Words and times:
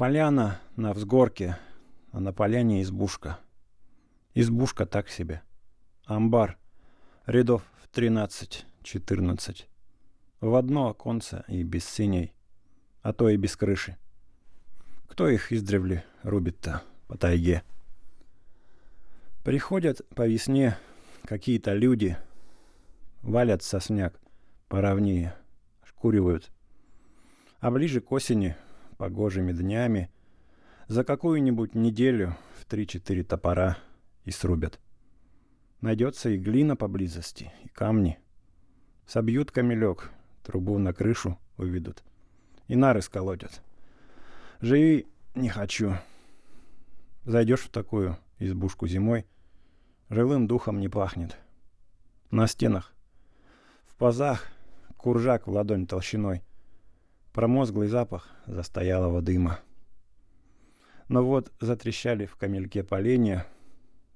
Поляна 0.00 0.62
на 0.76 0.94
взгорке, 0.94 1.58
а 2.10 2.20
на 2.20 2.32
поляне 2.32 2.80
избушка. 2.80 3.38
Избушка 4.32 4.86
так 4.86 5.10
себе. 5.10 5.42
Амбар. 6.06 6.56
Рядов 7.26 7.62
в 7.82 7.94
13-14. 7.94 9.66
В 10.40 10.54
одно 10.54 10.88
оконце 10.88 11.44
и 11.48 11.62
без 11.64 11.84
синей, 11.84 12.32
а 13.02 13.12
то 13.12 13.28
и 13.28 13.36
без 13.36 13.56
крыши. 13.56 13.98
Кто 15.06 15.28
их 15.28 15.52
издревле 15.52 16.02
рубит-то 16.22 16.82
по 17.06 17.18
тайге? 17.18 17.62
Приходят 19.44 20.00
по 20.14 20.26
весне 20.26 20.78
какие-то 21.26 21.74
люди, 21.74 22.16
валят 23.20 23.62
сосняк 23.62 24.18
поровнее, 24.68 25.36
шкуривают. 25.84 26.50
А 27.58 27.70
ближе 27.70 28.00
к 28.00 28.10
осени, 28.12 28.56
погожими 29.00 29.52
днями, 29.52 30.10
за 30.86 31.04
какую-нибудь 31.04 31.74
неделю 31.74 32.36
в 32.58 32.66
три-четыре 32.66 33.24
топора 33.24 33.78
и 34.24 34.30
срубят. 34.30 34.78
Найдется 35.80 36.28
и 36.28 36.36
глина 36.36 36.76
поблизости, 36.76 37.50
и 37.64 37.68
камни. 37.68 38.18
Собьют 39.06 39.52
камелек, 39.52 40.10
трубу 40.44 40.76
на 40.76 40.92
крышу 40.92 41.38
уведут. 41.56 42.04
И 42.68 42.76
нары 42.76 43.00
сколотят. 43.00 43.62
Живи 44.60 45.06
не 45.34 45.48
хочу. 45.48 45.94
Зайдешь 47.24 47.60
в 47.60 47.70
такую 47.70 48.18
избушку 48.38 48.86
зимой, 48.86 49.24
живым 50.10 50.46
духом 50.46 50.78
не 50.78 50.90
пахнет. 50.90 51.38
На 52.30 52.46
стенах, 52.46 52.92
в 53.86 53.94
пазах, 53.94 54.48
куржак 54.98 55.46
в 55.46 55.52
ладонь 55.52 55.86
толщиной. 55.86 56.42
Промозглый 57.32 57.88
запах 57.88 58.28
застоялого 58.46 59.22
дыма. 59.22 59.60
Но 61.08 61.24
вот 61.24 61.52
затрещали 61.60 62.26
в 62.26 62.36
камельке 62.36 62.82
поленья, 62.82 63.46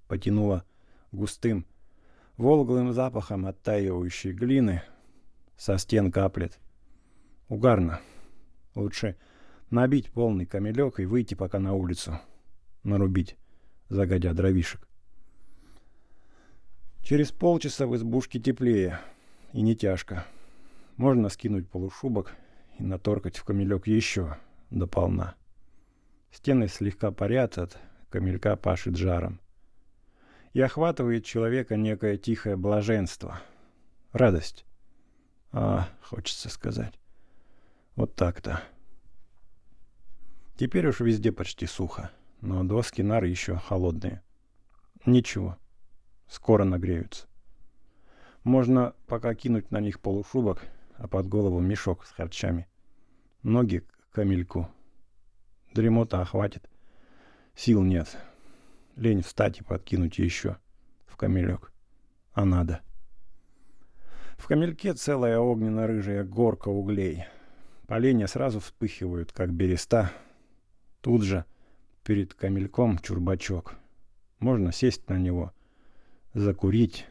потянуло 0.09 0.65
густым, 1.13 1.65
волглым 2.37 2.93
запахом 2.93 3.47
оттаивающей 3.47 4.33
глины, 4.33 4.83
со 5.57 5.79
стен 5.79 6.11
каплет. 6.11 6.59
Угарно. 7.49 8.01
Лучше 8.75 9.17
набить 9.71 10.11
полный 10.11 10.47
камелек 10.47 10.99
и 10.99 11.05
выйти 11.05 11.35
пока 11.35 11.61
на 11.61 11.75
улицу. 11.75 12.21
Нарубить, 12.83 13.37
загодя 13.89 14.35
дровишек. 14.35 14.89
Через 17.03 17.31
полчаса 17.31 17.87
в 17.87 17.95
избушке 17.95 18.41
теплее 18.41 18.99
и 19.53 19.63
не 19.63 19.77
тяжко. 19.77 20.27
Можно 20.97 21.29
скинуть 21.29 21.69
полушубок 21.69 22.33
и 22.79 22.83
наторкать 22.83 23.37
в 23.37 23.45
камелек 23.45 23.87
еще 23.87 24.37
до 24.71 24.87
полна. 24.87 25.35
Стены 26.31 26.69
слегка 26.69 27.11
парят 27.13 27.59
от 27.59 27.79
камелька 28.11 28.57
пашет 28.57 28.97
жаром. 28.97 29.41
И 30.53 30.61
охватывает 30.61 31.25
человека 31.25 31.77
некое 31.77 32.17
тихое 32.17 32.57
блаженство. 32.57 33.41
Радость. 34.13 34.65
А, 35.51 35.89
хочется 36.03 36.49
сказать. 36.49 36.95
Вот 37.97 38.15
так-то. 38.15 38.61
Теперь 40.57 40.87
уж 40.87 41.01
везде 41.01 41.33
почти 41.33 41.67
сухо, 41.67 42.11
но 42.41 42.63
доски 42.63 43.03
нары 43.03 43.29
еще 43.29 43.57
холодные. 43.57 44.23
Ничего, 45.07 45.57
скоро 46.29 46.65
нагреются. 46.65 47.27
Можно 48.45 48.95
пока 49.07 49.35
кинуть 49.35 49.71
на 49.71 49.81
них 49.81 50.01
полушубок, 50.01 50.63
а 51.05 51.07
под 51.07 51.29
голову 51.29 51.61
мешок 51.61 52.07
с 52.07 52.13
харчами. 52.13 52.67
Ноги 53.43 53.81
к 53.81 54.15
камельку. 54.15 54.71
Дремота 55.75 56.23
охватит. 56.23 56.67
Сил 57.55 57.83
нет. 57.83 58.17
Лень 58.97 59.21
встать 59.21 59.61
и 59.61 59.63
подкинуть 59.63 60.19
еще 60.19 60.57
в 61.05 61.19
камелек. 61.19 61.75
А 62.33 62.47
надо. 62.47 62.81
В 64.39 64.47
камельке 64.47 64.95
целая 64.95 65.39
огненно-рыжая 65.39 66.25
горка 66.25 66.71
углей. 66.71 67.27
Поленья 67.87 68.27
сразу 68.27 68.61
вспыхивают, 68.61 69.31
как 69.31 69.53
береста, 69.53 70.11
Тут 71.03 71.23
же 71.23 71.45
перед 72.03 72.33
камельком 72.33 72.99
чурбачок. 72.99 73.75
Можно 74.39 74.73
сесть 74.73 75.07
на 75.11 75.19
него, 75.19 75.53
закурить, 76.33 77.05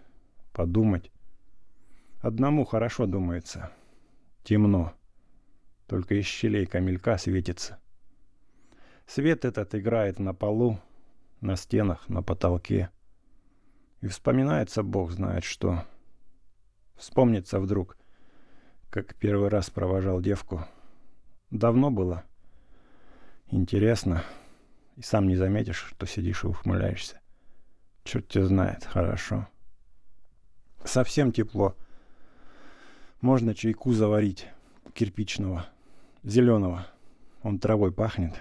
подумать. 0.52 1.12
Одному 2.22 2.66
хорошо 2.66 3.06
думается. 3.06 3.72
Темно. 4.44 4.94
Только 5.88 6.16
из 6.16 6.26
щелей 6.26 6.66
камелька 6.66 7.18
светится. 7.18 7.80
Свет 9.06 9.46
этот 9.46 9.76
играет 9.76 10.20
на 10.20 10.34
полу, 10.34 10.80
на 11.42 11.56
стенах, 11.56 12.10
на 12.10 12.22
потолке. 12.22 12.90
И 14.02 14.08
вспоминается 14.08 14.84
Бог 14.84 15.12
знает 15.12 15.44
что. 15.44 15.84
Вспомнится 16.96 17.60
вдруг, 17.60 17.98
как 18.90 19.16
первый 19.16 19.50
раз 19.50 19.70
провожал 19.70 20.22
девку. 20.22 20.66
Давно 21.50 21.92
было— 21.92 22.24
Интересно. 23.54 24.24
И 24.96 25.04
сам 25.04 25.28
не 25.28 25.36
заметишь, 25.36 25.86
что 25.90 26.08
сидишь 26.08 26.44
и 26.44 26.48
ухмыляешься. 26.48 27.22
Черт 28.04 28.28
тебя 28.28 28.46
знает, 28.46 28.84
хорошо. 28.84 29.48
Совсем 30.84 31.32
тепло. 31.32 31.76
Можно 33.24 33.56
чайку 33.56 33.94
заварить 33.94 34.50
кирпичного, 34.94 35.68
зеленого. 36.24 36.88
Он 37.42 37.58
травой 37.58 37.94
пахнет. 37.94 38.34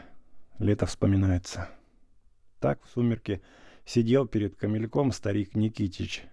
Лето 0.59 0.87
вспоминается. 0.87 1.69
Так 2.59 2.82
в 2.82 2.88
сумерке 2.88 3.43
сидел 3.84 4.26
перед 4.26 4.56
камельком 4.56 5.12
старик 5.12 5.54
Никитич. 5.54 6.25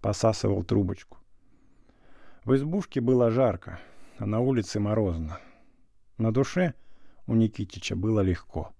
Посасывал 0.00 0.64
трубочку. 0.64 1.18
В 2.46 2.54
избушке 2.56 3.02
было 3.02 3.30
жарко, 3.30 3.78
а 4.16 4.24
на 4.24 4.40
улице 4.40 4.80
морозно. 4.80 5.38
На 6.16 6.32
душе— 6.32 6.72
у 7.26 7.34
Никитича 7.34 7.94
было 7.94 8.20
легко. 8.20 8.72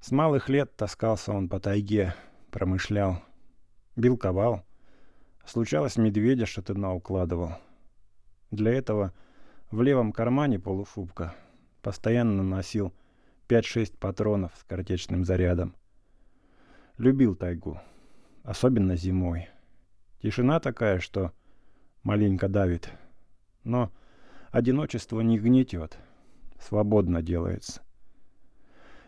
С 0.00 0.12
малых 0.12 0.48
лет 0.48 0.74
таскался 0.76 1.32
он 1.32 1.50
по 1.50 1.60
тайге, 1.60 2.14
промышлял, 2.52 3.22
бил 3.96 4.16
ковал. 4.16 4.64
Случалось, 5.44 5.98
медведя 5.98 6.46
шатына 6.46 6.94
укладывал. 6.94 7.58
Для 8.50 8.72
этого 8.72 9.12
в 9.70 9.82
левом 9.82 10.12
кармане 10.12 10.58
полушубка 10.58 11.34
постоянно 11.82 12.42
носил 12.42 12.92
5-6 13.48 13.96
патронов 13.98 14.52
с 14.58 14.64
картечным 14.64 15.24
зарядом. 15.24 15.74
Любил 16.96 17.34
тайгу, 17.34 17.80
особенно 18.42 18.96
зимой. 18.96 19.48
Тишина 20.22 20.60
такая, 20.60 20.98
что 20.98 21.32
маленько 22.02 22.48
давит, 22.48 22.90
но 23.64 23.92
одиночество 24.50 25.20
не 25.20 25.38
гнетет— 25.38 25.98
свободно 26.60 27.22
делается. 27.22 27.82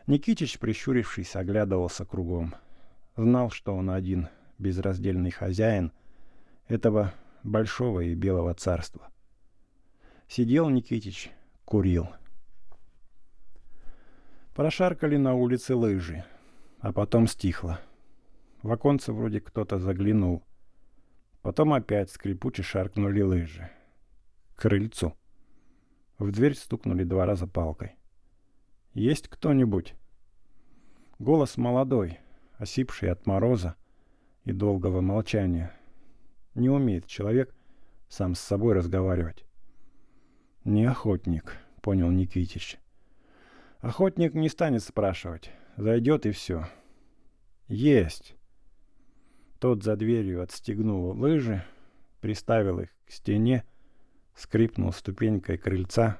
Никитич, 0.07 0.59
прищурившись, 0.59 1.37
оглядывался 1.37 2.05
кругом. 2.05 2.55
Знал, 3.17 3.51
что 3.51 3.75
он 3.75 3.91
один, 3.91 4.29
безраздельный 4.59 5.31
хозяин 5.31 5.93
этого 6.69 7.13
большого 7.43 8.01
и 8.01 8.15
белого 8.15 8.55
царства. 8.55 9.09
Сидел 10.31 10.69
Никитич, 10.71 11.33
курил. 11.65 12.07
Прошаркали 14.55 15.17
на 15.17 15.35
улице 15.35 15.75
лыжи, 15.75 16.25
а 16.79 16.93
потом 16.93 17.27
стихло. 17.27 17.81
В 18.63 18.71
оконце 18.71 19.13
вроде 19.13 19.41
кто-то 19.41 19.81
заглянул. 19.81 20.45
Потом 21.43 21.73
опять 21.73 22.13
скрипуче 22.13 22.63
шаркнули 22.63 23.23
лыжи. 23.23 23.73
К 24.55 24.63
крыльцу. 24.63 25.17
В 26.17 26.31
дверь 26.31 26.55
стукнули 26.55 27.03
два 27.03 27.27
раза 27.27 27.49
палкой. 27.49 27.97
«Есть 28.95 29.27
кто-нибудь?» 29.27 29.97
Голос 31.19 31.57
молодой, 31.57 32.21
осипший 32.57 33.11
от 33.11 33.27
мороза 33.27 33.75
и 34.45 34.53
долгого 34.53 35.01
молчания. 35.01 35.77
Не 36.55 36.71
умеет 36.71 37.07
человек 37.07 37.53
сам 38.09 38.37
с 38.37 38.41
собой 38.41 38.75
разговаривать. 38.75 39.45
«Не 40.65 40.85
охотник»,— 40.85 41.57
понял 41.83 42.11
Никитич. 42.11 42.79
«Охотник 43.81 44.35
не 44.35 44.49
станет 44.49 44.83
спрашивать. 44.83 45.51
Зайдет 45.77 46.27
и 46.27 46.31
все». 46.33 46.67
«Есть!» 47.69 48.35
Тот 49.59 49.83
за 49.83 49.97
дверью 49.97 50.43
отстегнул 50.43 51.11
лыжи, 51.11 51.65
приставил 52.21 52.81
их 52.81 52.89
к 53.07 53.11
стене 53.11 53.65
скрипнул 54.41 54.93
ступенькой 54.93 55.59
крыльца. 55.59 56.19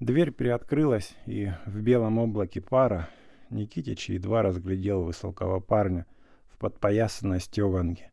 Дверь 0.00 0.32
приоткрылась, 0.32 1.14
и 1.26 1.50
в 1.64 1.80
белом 1.80 2.18
облаке 2.18 2.60
пара 2.60 3.08
Никитич 3.50 4.10
едва 4.10 4.42
разглядел 4.42 5.02
высокого 5.02 5.60
парня 5.60 6.06
в 6.48 6.58
подпоясанной 6.58 7.40
стеганке, 7.40 8.10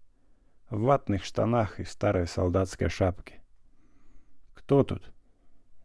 в 0.70 0.82
ватных 0.82 1.24
штанах 1.24 1.80
и 1.80 1.84
старой 1.84 2.28
солдатской 2.28 2.90
шапке. 2.90 3.42
«Кто 4.70 4.84
тут?» 4.84 5.12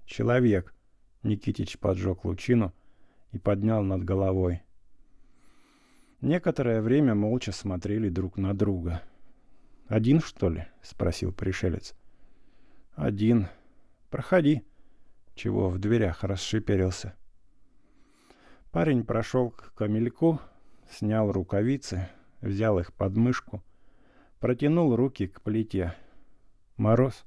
«Человек»,— 0.04 0.74
Никитич 1.22 1.78
поджег 1.78 2.26
лучину 2.26 2.74
и 3.32 3.38
поднял 3.38 3.82
над 3.82 4.04
головой. 4.04 4.60
Некоторое 6.20 6.82
время 6.82 7.14
молча 7.14 7.50
смотрели 7.50 8.10
друг 8.10 8.36
на 8.36 8.52
друга. 8.52 9.00
«Один, 9.88 10.20
что 10.20 10.50
ли?»— 10.50 10.66
спросил 10.82 11.32
пришелец. 11.32 11.94
«Один. 12.94 13.48
Проходи». 14.10 14.62
Чего 15.34 15.70
в 15.70 15.78
дверях 15.78 16.22
расшиперился. 16.22 17.14
Парень 18.70 19.02
прошел 19.02 19.48
к 19.48 19.72
камельку, 19.72 20.40
снял 20.90 21.32
рукавицы, 21.32 22.10
взял 22.42 22.78
их 22.78 22.92
под 22.92 23.16
мышку, 23.16 23.64
протянул 24.40 24.94
руки 24.94 25.26
к 25.26 25.40
плите. 25.40 25.94
Мороз? 26.76 27.24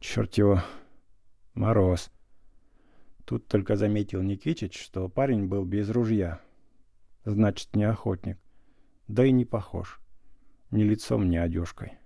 Черт 0.00 0.34
его. 0.34 0.62
Мороз. 1.54 2.10
Тут 3.24 3.48
только 3.48 3.74
заметил 3.74 4.22
Никитич, 4.22 4.80
что 4.80 5.08
парень 5.08 5.46
был 5.46 5.64
без 5.64 5.90
ружья. 5.90 6.40
Значит, 7.24 7.74
не 7.74 7.84
охотник. 7.84 8.38
Да 9.08 9.24
и 9.24 9.32
не 9.32 9.44
похож. 9.44 10.00
Ни 10.70 10.84
лицом, 10.84 11.28
ни 11.28 11.36
одежкой. 11.36 11.98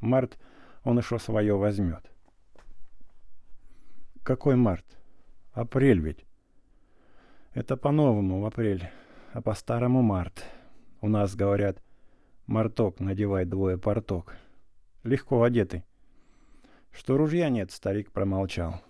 Март, 0.00 0.36
он 0.82 0.98
еще 0.98 1.18
свое 1.18 1.56
возьмет. 1.56 2.10
Какой 4.24 4.56
март? 4.56 4.84
Апрель 5.52 6.00
ведь. 6.00 6.26
Это 7.54 7.76
по-новому 7.76 8.44
апрель, 8.46 8.90
а 9.32 9.42
по-старому 9.42 10.02
март. 10.02 10.44
У 11.00 11.08
нас 11.08 11.36
говорят, 11.36 11.82
марток 12.46 12.98
надевай 12.98 13.44
двое 13.44 13.78
порток. 13.78 14.34
Легко 15.04 15.42
одетый. 15.42 15.84
Что 16.92 17.16
ружья 17.16 17.48
нет, 17.48 17.72
старик 17.72 18.12
промолчал. 18.12 18.80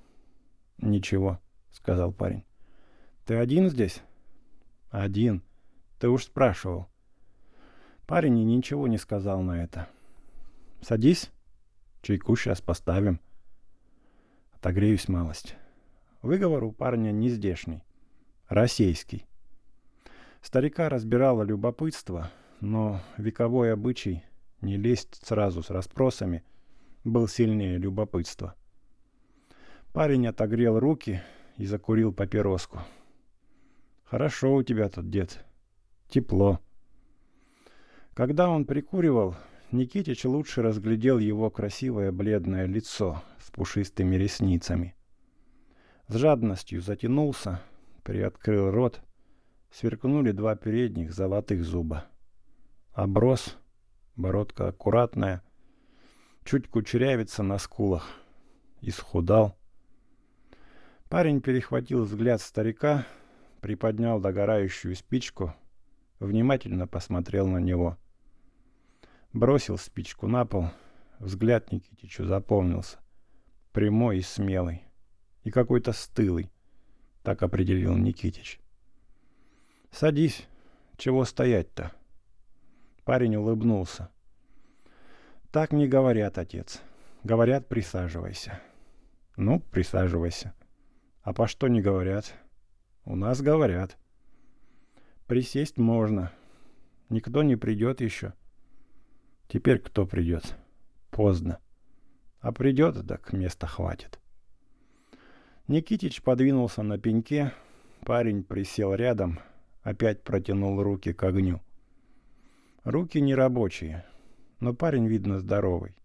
Ничего, 0.79 1.41
сказал 1.71 2.13
парень. 2.13 2.45
Ты 3.25 3.37
один 3.37 3.71
здесь? 3.71 4.03
Один. 4.91 5.43
Ты 5.99 6.09
уж 6.09 6.25
спрашивал. 6.25 6.89
Парень 8.07 8.45
ничего 8.45 8.89
не 8.89 8.99
сказал 8.99 9.41
на 9.43 9.63
это. 9.63 9.89
Садись. 10.81 11.31
Чайку 12.03 12.35
сейчас 12.35 12.61
поставим. 12.61 13.21
Отогреюсь 14.51 15.09
малость. 15.09 15.55
Выговор 16.21 16.65
у 16.65 16.73
парня 16.73 17.13
не 17.13 17.29
здешний. 17.29 17.85
Российский. 18.49 19.27
Старика 20.43 20.89
разбирало 20.89 21.45
любопытство, 21.45 22.33
но 22.61 23.01
вековой 23.17 23.73
обычай 23.73 24.25
не 24.61 24.77
лезть 24.77 25.25
сразу 25.25 25.63
с 25.63 25.71
расспросами 25.71 26.45
был 27.05 27.29
сильнее 27.29 27.79
любопытства. 27.79 28.55
Парень 29.93 30.27
отогрел 30.27 30.79
руки 30.79 31.23
и 31.57 31.67
закурил 31.67 32.13
папироску. 32.13 32.81
«Хорошо 34.05 34.55
у 34.55 34.63
тебя 34.63 34.89
тут, 34.89 35.11
дед. 35.11 35.45
Тепло». 36.09 36.61
Когда 38.15 38.51
он 38.51 38.67
прикуривал, 38.67 39.37
Никитич 39.71 40.25
лучше 40.27 40.61
разглядел 40.61 41.19
его 41.19 41.51
красивое 41.51 42.13
бледное 42.13 42.67
лицо 42.67 43.23
с 43.39 43.51
пушистыми 43.51 44.17
ресницами. 44.17 44.95
С 46.09 46.17
жадностью 46.17 46.83
затянулся, 46.83 47.63
приоткрыл 48.03 48.71
рот, 48.71 49.01
сверкнули 49.71 50.33
два 50.33 50.57
передних 50.57 51.15
золотых 51.15 51.65
зуба. 51.65 52.05
Оброс, 52.93 53.57
бородка 54.15 54.69
аккуратная, 54.69 55.43
чуть 56.45 56.69
кучерявится 56.69 57.43
на 57.43 57.59
скулах, 57.59 58.09
исхудал. 58.81 59.57
Парень 61.09 61.41
перехватил 61.41 62.05
взгляд 62.05 62.41
старика, 62.41 63.07
приподнял 63.61 64.21
догорающую 64.21 64.97
спичку, 64.97 65.55
внимательно 66.21 66.87
посмотрел 66.87 67.47
на 67.47 67.59
него— 67.59 67.99
Бросил 69.33 69.79
спичку 69.79 70.27
на 70.27 70.45
пол. 70.45 70.67
Взгляд 71.19 71.73
Никитичу 71.73 72.27
запомнился. 72.27 72.99
Прямой 73.73 74.19
и 74.19 74.23
смелый. 74.23 74.83
И 75.43 75.51
какой-то 75.51 75.93
стылый. 75.93 76.51
Так 77.23 77.43
определил 77.43 77.97
Никитич. 77.97 78.61
«Садись. 79.91 80.47
Чего 80.99 81.25
стоять-то?» 81.25 81.93
Парень 83.05 83.37
улыбнулся. 83.37 84.11
«Так 85.53 85.73
не 85.73 85.87
говорят, 85.87 86.39
отец. 86.39 86.83
Говорят, 87.23 87.69
присаживайся». 87.69 88.61
«Ну, 89.37 89.61
присаживайся». 89.61 90.55
«А 91.23 91.33
по 91.33 91.47
что 91.47 91.69
не 91.69 91.81
говорят?» 91.81 92.35
«У 93.05 93.15
нас 93.15 93.41
говорят». 93.41 93.97
«Присесть 95.27 95.79
можно. 95.79 96.33
Никто 97.09 97.43
не 97.43 97.57
придет 97.57 98.01
еще». 98.01 98.33
Теперь 99.53 99.81
кто 99.81 100.07
придет? 100.07 100.57
Поздно. 101.11 101.59
А 102.41 102.53
придет, 102.53 103.07
так 103.07 103.35
места 103.35 103.67
хватит. 103.67 104.19
Никитич 105.69 106.23
подвинулся 106.23 106.83
на 106.83 106.97
пеньке. 106.97 107.53
Парень 108.01 108.45
присел 108.45 108.95
рядом, 108.95 109.41
опять 109.83 110.25
протянул 110.25 110.83
руки 110.83 111.13
к 111.13 111.23
огню. 111.23 111.61
Руки 112.83 113.21
нерабочие, 113.21 114.07
но 114.63 114.73
парень, 114.73 115.09
видно, 115.09 115.41
здоровый. 115.41 115.97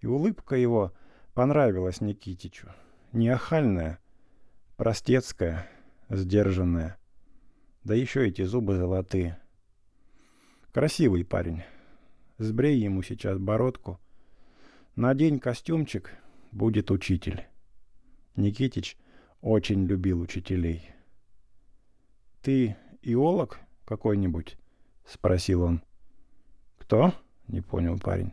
И 0.00 0.06
улыбка 0.06 0.56
его 0.56 0.94
понравилась 1.34 2.00
Никитичу. 2.00 2.70
Не 3.12 3.28
охальная, 3.28 4.00
простецкая, 4.78 5.68
сдержанная. 6.08 6.96
Да 7.84 7.94
еще 7.94 8.26
эти 8.26 8.40
зубы 8.40 8.76
золотые. 8.76 9.38
Красивый 10.72 11.26
парень. 11.26 11.62
Сбрей 12.38 12.78
ему 12.78 13.02
сейчас 13.02 13.36
бородку. 13.36 14.00
Надень 14.96 15.38
костюмчик, 15.38 16.16
будет 16.52 16.90
учитель. 16.90 17.48
Никитич 18.34 18.96
очень 19.42 19.84
любил 19.84 20.22
учителей. 20.22 20.90
«Ты 22.40 22.78
иолог 23.02 23.58
какой-нибудь?»— 23.84 24.56
спросил 25.04 25.64
он. 25.64 25.82
«Кто?»— 26.78 27.12
не 27.48 27.60
понял 27.60 27.98
парень. 27.98 28.32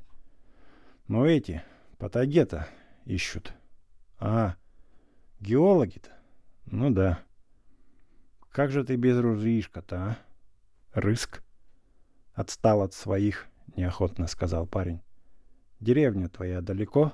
«Ну 1.08 1.26
эти, 1.26 1.64
патагета 1.98 2.68
ищут». 3.06 3.54
«А, 4.18 4.56
геологи-то? 5.40 6.12
Ну 6.66 6.90
да. 6.90 7.20
Как 8.52 8.72
же 8.72 8.86
ты 8.86 8.96
без 8.96 9.20
ружьишка-то, 9.20 9.98
а? 9.98 10.18
Рыск. 10.94 11.44
Отстал 12.34 12.82
от 12.82 12.94
своих— 12.94 13.48
неохотно 13.76 14.28
сказал 14.28 14.66
парень. 14.68 15.02
«Деревня 15.82 16.30
твоя 16.30 16.62
далеко?» 16.62 17.14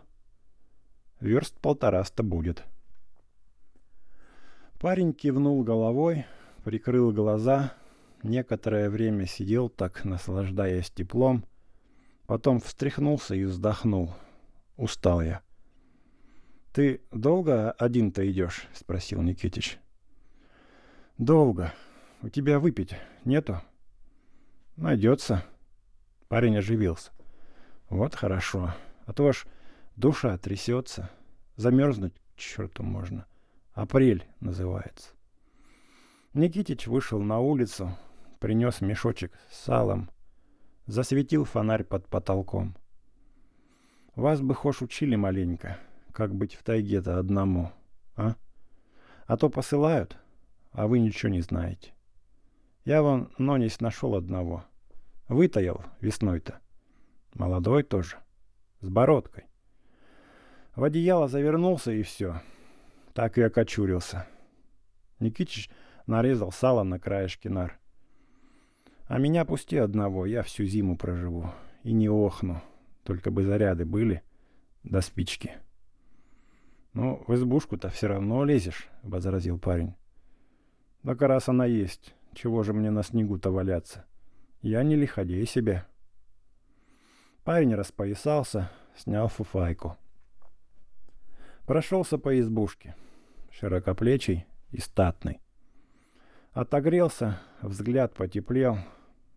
«Верст 1.19 1.57
полтораста 1.59 2.23
будет». 2.23 2.63
Парень 4.79 5.13
кивнул 5.13 5.63
головой, 5.63 6.25
прикрыл 6.63 7.11
глаза, 7.11 7.73
некоторое 8.21 8.89
время 8.89 9.25
сидел 9.25 9.69
так, 9.69 10.05
наслаждаясь 10.05 10.91
теплом, 10.91 11.45
потом 12.31 12.61
встряхнулся 12.61 13.35
и 13.35 13.43
вздохнул. 13.43 14.13
«Устал 14.77 15.21
я». 15.21 15.41
«Ты 16.71 17.01
долго 17.11 17.73
один-то 17.73 18.25
идешь?»— 18.31 18.69
спросил 18.73 19.21
Никитич. 19.21 19.79
«Долго. 21.17 21.73
У 22.21 22.29
тебя 22.29 22.61
выпить 22.61 22.95
нету?» 23.25 23.61
«Найдется», 24.77 25.43
Парень 26.29 26.57
оживился. 26.57 27.11
Вот 27.89 28.15
хорошо. 28.15 28.73
А 29.05 29.11
то 29.11 29.27
аж 29.27 29.45
душа 29.97 30.37
трясется. 30.37 31.09
Замерзнуть 31.57 32.13
к 32.13 32.39
черту 32.39 32.81
можно. 32.83 33.25
Апрель 33.73 34.25
называется. 34.39 35.09
Никитич 36.33 36.87
вышел 36.87 37.21
на 37.21 37.39
улицу, 37.39 37.97
принес 38.39 38.79
мешочек 38.79 39.37
с 39.51 39.65
салом, 39.65 40.09
засветил 40.91 41.45
фонарь 41.45 41.83
под 41.83 42.07
потолком. 42.07 42.75
Вас 44.15 44.41
бы 44.41 44.53
хошь 44.53 44.81
учили 44.81 45.15
маленько, 45.15 45.77
как 46.11 46.35
быть 46.35 46.55
в 46.55 46.63
тайге-то 46.63 47.17
одному, 47.17 47.71
а? 48.15 48.35
А 49.25 49.37
то 49.37 49.49
посылают, 49.49 50.17
а 50.71 50.87
вы 50.87 50.99
ничего 50.99 51.31
не 51.31 51.41
знаете. 51.41 51.93
Я 52.83 53.01
вон 53.01 53.31
Нонись 53.37 53.79
нашел 53.79 54.15
одного— 54.15 54.65
Вытаял 55.31 55.81
весной-то. 56.01 56.59
Молодой 57.35 57.83
тоже. 57.83 58.17
С 58.81 58.89
бородкой. 58.89 59.45
В 60.75 60.83
одеяло 60.83 61.29
завернулся 61.29 61.93
и 61.93 62.03
все. 62.03 62.41
Так 63.13 63.37
и 63.37 63.41
окочурился. 63.41 64.27
Никитич 65.19 65.69
нарезал 66.05 66.51
сало 66.51 66.83
на 66.83 66.99
краешке 66.99 67.49
нар. 67.49 67.79
А 69.11 69.17
меня 69.17 69.43
пусти 69.43 69.75
одного, 69.75 70.25
я 70.25 70.41
всю 70.41 70.63
зиму 70.63 70.95
проживу. 70.95 71.51
И 71.83 71.91
не 71.91 72.07
охну. 72.07 72.61
Только 73.03 73.29
бы 73.29 73.43
заряды 73.43 73.83
были. 73.83 74.23
До 74.83 75.01
спички. 75.01 75.51
«Ну, 76.93 77.21
в 77.27 77.35
избушку-то 77.35 77.89
все 77.89 78.07
равно 78.07 78.45
лезешь»,— 78.45 78.87
возразил 79.03 79.59
парень. 79.59 79.95
«Так 81.03 81.21
раз 81.23 81.49
она 81.49 81.65
есть, 81.65 82.15
чего 82.33 82.63
же 82.63 82.71
мне 82.71 82.89
на 82.89 83.03
снегу-то 83.03 83.51
валяться? 83.51 84.05
Я 84.61 84.81
не 84.81 84.95
лиходей 84.95 85.45
себе». 85.45 85.85
Парень 87.43 87.75
распоясался, 87.75 88.71
снял 88.95 89.27
фуфайку. 89.27 89.97
Прошелся 91.65 92.17
по 92.17 92.39
избушке, 92.39 92.95
широкоплечий 93.51 94.45
и 94.71 94.79
статный. 94.79 95.41
Отогрелся, 96.53 97.41
взгляд 97.61 98.13
потеплел, 98.13 98.77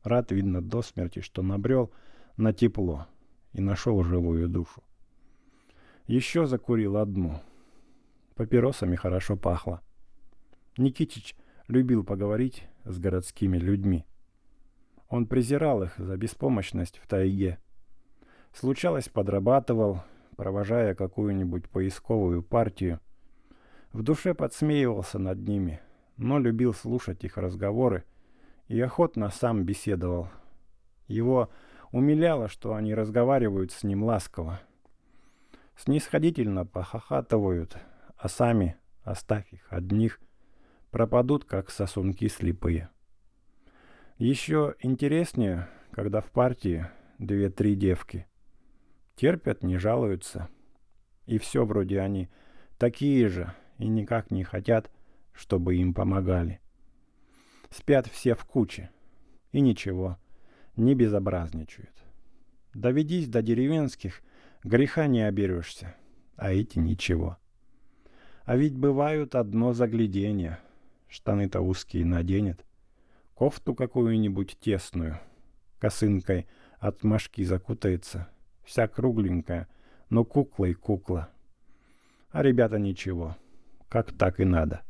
рад, 0.04 0.30
видно, 0.30 0.62
до 0.62 0.82
смерти, 0.82 1.20
что 1.20 1.42
набрел 1.42 1.90
на 2.36 2.52
тепло 2.52 3.06
и 3.52 3.60
нашел 3.60 4.02
живую 4.04 4.48
душу. 4.48 4.82
Еще 6.06 6.46
закурил 6.46 6.98
одну. 6.98 7.40
Папиросами 8.36 8.94
хорошо 8.94 9.36
пахло. 9.36 9.80
Никитич 10.76 11.34
любил 11.68 12.04
поговорить 12.04 12.66
с 12.84 12.98
городскими 12.98 13.56
людьми. 13.56 14.04
Он 15.08 15.26
презирал 15.26 15.82
их 15.82 15.94
за 15.96 16.16
беспомощность 16.16 16.98
в 16.98 17.06
тайге. 17.06 17.58
Случалось, 18.52 19.08
подрабатывал, 19.08 20.02
провожая 20.36 20.94
какую-нибудь 20.94 21.68
поисковую 21.68 22.42
партию. 22.42 23.00
В 23.92 24.02
душе 24.02 24.34
подсмеивался 24.34 25.18
над 25.18 25.38
ними, 25.46 25.80
но 26.16 26.38
любил 26.38 26.74
слушать 26.74 27.24
их 27.24 27.36
разговоры 27.36 28.04
и 28.68 28.80
охотно 28.80 29.30
сам 29.30 29.64
беседовал. 29.64 30.28
Его 31.06 31.50
умиляло, 31.92 32.48
что 32.48 32.74
они 32.74 32.94
разговаривают 32.94 33.72
с 33.72 33.82
ним 33.82 34.04
ласково, 34.04 34.60
снисходительно 35.76 36.64
похохатывают, 36.66 37.76
а 38.16 38.28
сами, 38.28 38.76
оставь 39.02 39.52
их 39.52 39.66
одних, 39.70 40.20
пропадут, 40.90 41.44
как 41.44 41.70
сосунки 41.70 42.28
слепые. 42.28 42.88
Еще 44.18 44.76
интереснее, 44.80 45.68
когда 45.90 46.20
в 46.20 46.30
партии 46.30 46.86
две-три 47.18 47.74
девки. 47.74 48.26
Терпят, 49.16 49.62
не 49.62 49.76
жалуются. 49.76 50.48
И 51.26 51.38
все 51.38 51.64
вроде 51.64 52.00
они 52.00 52.28
такие 52.78 53.28
же 53.28 53.52
и 53.78 53.88
никак 53.88 54.30
не 54.30 54.44
хотят, 54.44 54.90
чтобы 55.32 55.76
им 55.76 55.94
помогали. 55.94 56.60
Спят 57.74 58.06
все 58.06 58.34
в 58.34 58.44
куче. 58.44 58.90
И 59.52 59.60
ничего, 59.60 60.18
не 60.76 60.94
безобразничают. 60.94 61.94
Доведись 62.72 63.28
до 63.28 63.42
деревенских– 63.42 64.22
Греха 64.64 65.08
не 65.08 65.20
оберешься, 65.20 65.94
а 66.36 66.50
эти 66.50 66.78
ничего. 66.78 67.36
А 68.46 68.56
ведь 68.56 68.74
бывают 68.74 69.34
одно 69.34 69.74
загляденье. 69.74 70.58
Штаны-то 71.06 71.60
узкие 71.60 72.06
наденет. 72.06 72.64
Кофту 73.34 73.74
какую-нибудь 73.74 74.56
тесную. 74.58 75.20
Косынкой 75.78 76.46
от 76.78 77.04
мошки 77.04 77.44
закутается. 77.44 78.28
Вся 78.64 78.88
кругленькая, 78.88 79.68
но 80.08 80.24
кукла 80.24 80.64
и 80.64 80.72
кукла. 80.72 81.28
А 82.30 82.42
ребята 82.42 82.78
ничего. 82.78 83.36
Как 83.90 84.12
так 84.12 84.40
и 84.40 84.46
надо. 84.46 84.80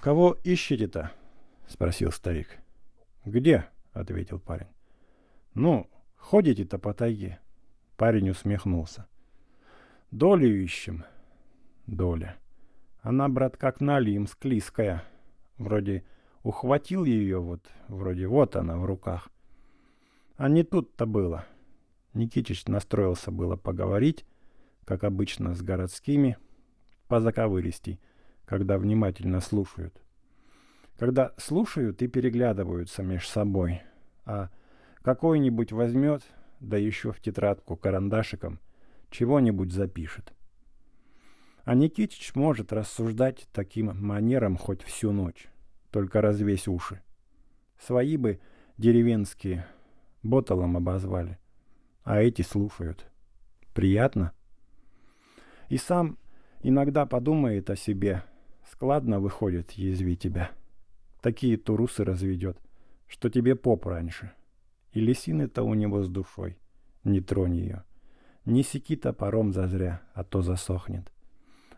«Кого 0.00 0.36
ищете-то?»— 0.44 1.12
спросил 1.68 2.10
старик. 2.10 2.58
«Где?»— 3.24 3.66
ответил 3.92 4.40
парень. 4.40 4.68
«Ну, 5.54 5.88
Ходите-то 6.20 6.78
по 6.78 6.94
тайге. 6.94 7.40
Парень 7.96 8.30
усмехнулся. 8.30 9.06
Долю 10.12 10.62
ищем. 10.62 11.04
Доля. 11.86 12.36
Она, 13.00 13.28
брат, 13.28 13.56
как 13.56 13.80
налим, 13.80 14.28
склизкая. 14.28 15.02
Вроде 15.58 16.04
ухватил 16.42 17.04
ее 17.04 17.40
вот, 17.40 17.66
вроде 17.88 18.28
вот 18.28 18.54
она 18.54 18.76
в 18.76 18.84
руках. 18.84 19.28
А 20.36 20.48
не 20.48 20.62
тут-то 20.62 21.04
было. 21.04 21.46
Никитич 22.14 22.66
настроился 22.66 23.30
было 23.30 23.56
поговорить, 23.56 24.24
как 24.84 25.04
обычно 25.04 25.54
с 25.54 25.62
городскими, 25.62 26.36
по 27.08 27.20
заковыристей, 27.20 28.00
когда 28.50 28.78
внимательно 28.78 29.40
слушают. 29.40 29.94
Когда 30.98 31.32
слушают 31.36 32.02
и 32.02 32.08
переглядываются 32.08 33.04
меж 33.04 33.28
собой, 33.28 33.80
а 34.24 34.50
какой-нибудь 35.02 35.70
возьмет, 35.70 36.24
да 36.58 36.76
еще 36.76 37.12
в 37.12 37.20
тетрадку 37.20 37.76
карандашиком, 37.76 38.58
чего-нибудь 39.08 39.70
запишет. 39.70 40.32
А 41.62 41.76
Никитич 41.76 42.34
может 42.34 42.72
рассуждать 42.72 43.46
таким 43.52 43.96
манером 44.04 44.56
хоть 44.56 44.82
всю 44.82 45.12
ночь, 45.12 45.46
только 45.92 46.20
развесь 46.20 46.66
уши. 46.66 47.02
Свои 47.78 48.16
бы 48.16 48.40
деревенские 48.78 49.64
боталом 50.24 50.76
обозвали, 50.76 51.38
а 52.02 52.20
эти 52.20 52.42
слушают. 52.42 53.06
Приятно? 53.74 54.32
И 55.68 55.76
сам 55.76 56.18
иногда 56.62 57.06
подумает 57.06 57.70
о 57.70 57.76
себе, 57.76 58.24
складно 58.70 59.20
выходит, 59.20 59.72
язви 59.72 60.16
тебя. 60.16 60.50
Такие 61.20 61.56
турусы 61.56 62.04
разведет, 62.04 62.58
что 63.06 63.28
тебе 63.30 63.56
поп 63.56 63.86
раньше— 63.86 64.32
и 64.92 65.00
лисины-то 65.00 65.62
у 65.62 65.74
него 65.74 66.02
с 66.02 66.08
душой. 66.08 66.58
Не 67.04 67.20
тронь 67.20 67.54
ее. 67.54 67.84
Не 68.44 68.62
секи 68.62 68.96
топором 68.96 69.52
зазря, 69.52 70.02
а 70.14 70.24
то 70.24 70.42
засохнет. 70.42 71.12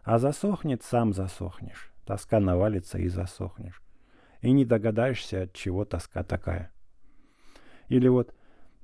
А 0.02 0.18
засохнет, 0.18 0.82
сам 0.82 1.12
засохнешь. 1.12 1.92
Тоска 2.06 2.40
навалится 2.40 2.98
и 2.98 3.08
засохнешь. 3.08 3.82
И 4.40 4.50
не 4.50 4.64
догадаешься, 4.64 5.42
от 5.42 5.52
чего 5.52 5.84
тоска 5.84 6.24
такая. 6.24 6.72
Или 7.88 8.08
вот 8.08 8.34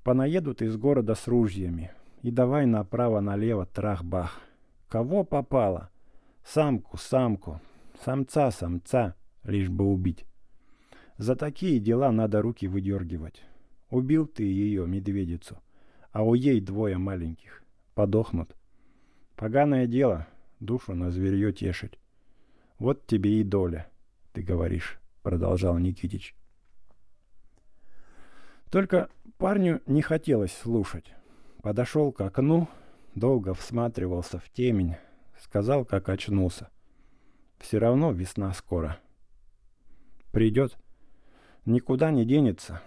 понаедут 0.05 0.63
из 0.63 0.77
города 0.77 1.15
с 1.15 1.27
ружьями. 1.27 1.93
И 2.23 2.31
давай 2.31 2.67
направо-налево 2.67 3.67
трах-бах. 3.67 4.41
Кого 4.89 5.25
попало? 5.25 5.91
Самку, 6.45 6.97
самку, 6.97 7.61
самца, 8.05 8.51
самца, 8.51 9.15
лишь 9.45 9.69
бы 9.69 9.85
убить. 9.85 10.27
За 11.17 11.35
такие 11.35 11.81
дела 11.81 12.13
надо 12.13 12.43
руки 12.43 12.69
выдергивать. 12.69 13.43
Убил 13.91 14.27
ты 14.27 14.45
ее, 14.45 14.87
медведицу, 14.87 15.59
а 16.13 16.23
у 16.23 16.35
ей 16.35 16.61
двое 16.61 16.99
маленьких. 16.99 17.65
Подохнут. 17.95 18.55
Поганое 19.35 19.87
дело, 19.87 20.29
душу 20.61 20.95
на 20.95 21.11
зверье 21.11 21.53
тешить. 21.53 21.99
Вот 22.79 23.07
тебе 23.07 23.41
и 23.41 23.43
доля, 23.43 23.91
ты 24.33 24.43
говоришь, 24.43 25.01
продолжал 25.23 25.79
Никитич. 25.79 26.37
Только 28.71 29.09
парню 29.39 29.81
не 29.87 30.03
хотелось 30.03 30.53
слушать. 30.53 31.15
Подошел 31.63 32.13
к 32.13 32.21
окну, 32.21 32.69
долго 33.15 33.55
всматривался 33.55 34.39
в 34.39 34.49
темень, 34.51 34.97
сказал, 35.41 35.85
как 35.85 36.09
очнулся. 36.09 36.69
Все 37.59 37.79
равно 37.79 38.13
весна 38.13 38.53
скоро. 38.53 38.99
Придет, 40.33 40.79
никуда 41.65 42.11
не 42.11 42.25
денется, 42.25 42.83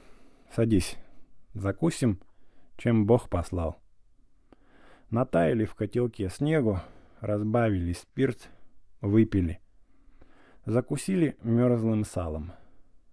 Садись. 0.54 0.98
Закусим, 1.54 2.20
чем 2.76 3.06
Бог 3.06 3.30
послал. 3.30 3.78
Натаяли 5.10 5.64
в 5.64 5.76
котелке 5.76 6.30
снегу, 6.30 6.82
разбавили 7.22 7.94
спирт, 7.94 8.50
выпили. 9.00 9.60
Закусили 10.66 11.38
мерзлым 11.42 12.04
салом. 12.04 12.52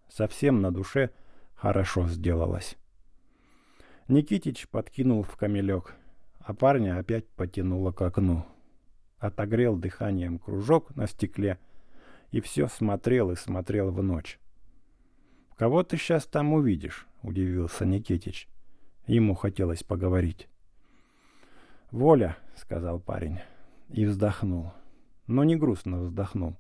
Совсем 0.09 0.61
на 0.61 0.73
душе 0.73 1.11
хорошо 1.55 2.09
сделалось. 2.09 2.77
Никитич 4.09 4.69
подкинул 4.69 5.23
в 5.23 5.37
камелек, 5.37 5.95
а 6.41 6.55
парня 6.55 6.99
опять 6.99 7.29
потянуло 7.29 7.93
к 7.93 8.03
окну. 8.03 8.45
Отогрел 9.19 9.77
дыханием 9.77 10.39
кружок 10.39 10.95
на 10.95 11.07
стекле 11.07 11.59
и 12.31 12.41
все 12.41 12.69
смотрел 12.69 13.31
и 13.31 13.37
смотрел 13.37 13.91
в 13.91 14.03
ночь. 14.03 14.39
«Кого 15.57 15.83
ты 15.83 15.97
сейчас 15.97 16.27
там 16.27 16.53
увидишь?»— 16.53 17.07
удивился 17.23 17.85
Никитич. 17.85 18.49
Ему 19.07 19.35
хотелось 19.35 19.83
поговорить. 19.83 20.49
«Воля»,— 21.91 22.37
сказал 22.55 23.01
парень, 23.01 23.41
и 23.89 24.05
вздохнул. 24.05 24.73
Но 25.27 25.45
не 25.45 25.57
грустно 25.57 26.01
вздохнул. 26.01 26.57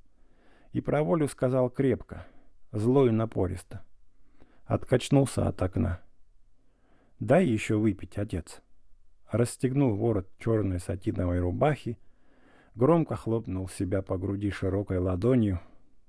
И 0.72 0.80
про 0.80 1.02
волю 1.02 1.28
сказал 1.28 1.70
крепко, 1.70 2.26
зло 2.72 3.06
и 3.06 3.10
напористо. 3.10 3.84
Откачнулся 4.64 5.46
от 5.46 5.62
окна. 5.62 6.00
«Дай 7.20 7.46
еще 7.46 7.76
выпить, 7.76 8.18
отец». 8.18 8.62
Расстегнул 9.30 9.94
ворот 9.94 10.28
черной 10.38 10.80
сатиновой 10.80 11.40
рубахи, 11.40 11.98
громко 12.78 13.16
хлопнул 13.16 13.68
себя 13.68 14.02
по 14.02 14.16
груди 14.16 14.50
широкой 14.50 14.99
ладонью, 14.99 15.61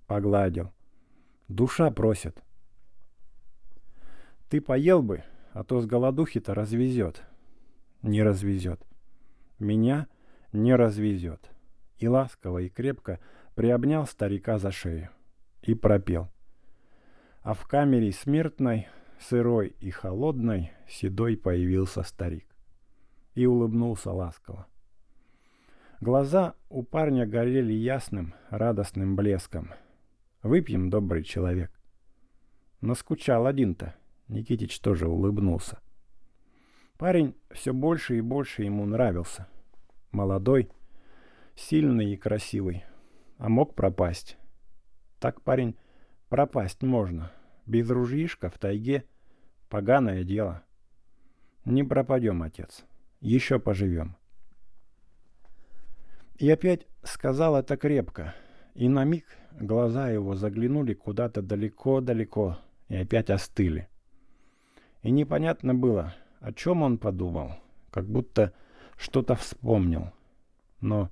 погладил. 0.06 0.72
«Душа 1.48 1.90
просит». 1.90 2.44
Ты 4.50 4.62
поел 4.62 5.02
бы, 5.02 5.24
а 5.52 5.64
то 5.64 5.82
с 5.82 5.88
голодухи-то 5.88 6.54
развезет. 6.54 7.24
Не 8.04 8.22
развезет. 8.22 8.80
Меня 9.58 10.08
не 10.54 10.76
развезет. 10.76 11.50
И 11.98 12.08
ласково 12.08 12.60
и 12.60 12.70
крепко 12.70 13.20
приобнял 13.56 14.06
старика 14.06 14.60
за 14.60 14.72
шею 14.72 15.10
и 15.64 15.74
пропел. 15.74 16.30
А 17.42 17.56
в 17.56 17.68
камере 17.68 18.12
смертной, 18.12 18.88
сырой 19.20 19.76
и 19.80 19.90
холодной, 19.90 20.72
седой 20.88 21.36
появился 21.36 22.04
старик 22.04 22.46
и 23.34 23.48
улыбнулся 23.48 24.12
ласково. 24.12 24.68
Глаза 26.02 26.56
у 26.70 26.82
парня 26.82 27.26
горели 27.26 27.74
ясным, 27.74 28.34
радостным 28.50 29.18
блеском. 29.18 29.74
«Выпьем, 30.42 30.90
добрый 30.90 31.24
человек». 31.26 31.78
Но 32.80 32.96
скучал 32.96 33.46
один-то. 33.46 33.96
Никитич 34.30 34.80
тоже 34.80 35.10
улыбнулся. 35.10 35.80
Парень 36.98 37.36
все 37.52 37.74
больше 37.74 38.18
и 38.18 38.22
больше 38.22 38.64
ему 38.64 38.86
нравился. 38.86 39.50
Молодой, 40.14 40.72
сильный 41.56 42.14
и 42.14 42.18
красивый. 42.18 42.86
А 43.38 43.50
мог 43.50 43.76
пропасть. 43.76 44.38
Так, 45.20 45.42
парень, 45.42 45.76
пропасть 46.30 46.82
можно. 46.82 47.34
Без 47.66 47.90
ружьишка 47.90 48.50
в 48.50 48.58
тайге 48.58 49.04
поганое 49.68 50.24
дело. 50.24 50.64
Не 51.66 51.84
пропадем, 51.84 52.42
отец. 52.42 52.86
Еще 53.20 53.60
поживем. 53.60 54.16
И 56.40 56.50
опять 56.50 56.88
сказал 57.04 57.58
это 57.58 57.76
крепко. 57.76 58.34
И 58.74 58.88
на 58.88 59.04
миг 59.04 59.26
глаза 59.60 60.10
его 60.10 60.36
заглянули 60.36 60.94
куда-то 60.94 61.42
далеко-далеко 61.42 62.58
и 62.88 62.96
опять 62.96 63.30
остыли. 63.30 63.90
И 65.04 65.12
непонятно 65.12 65.76
было, 65.76 66.16
о 66.40 66.54
чем 66.54 66.82
он 66.82 66.98
подумал, 66.98 67.56
как 67.92 68.06
будто 68.06 68.54
что-то 68.98 69.36
вспомнил. 69.36 70.14
Но 70.80 71.10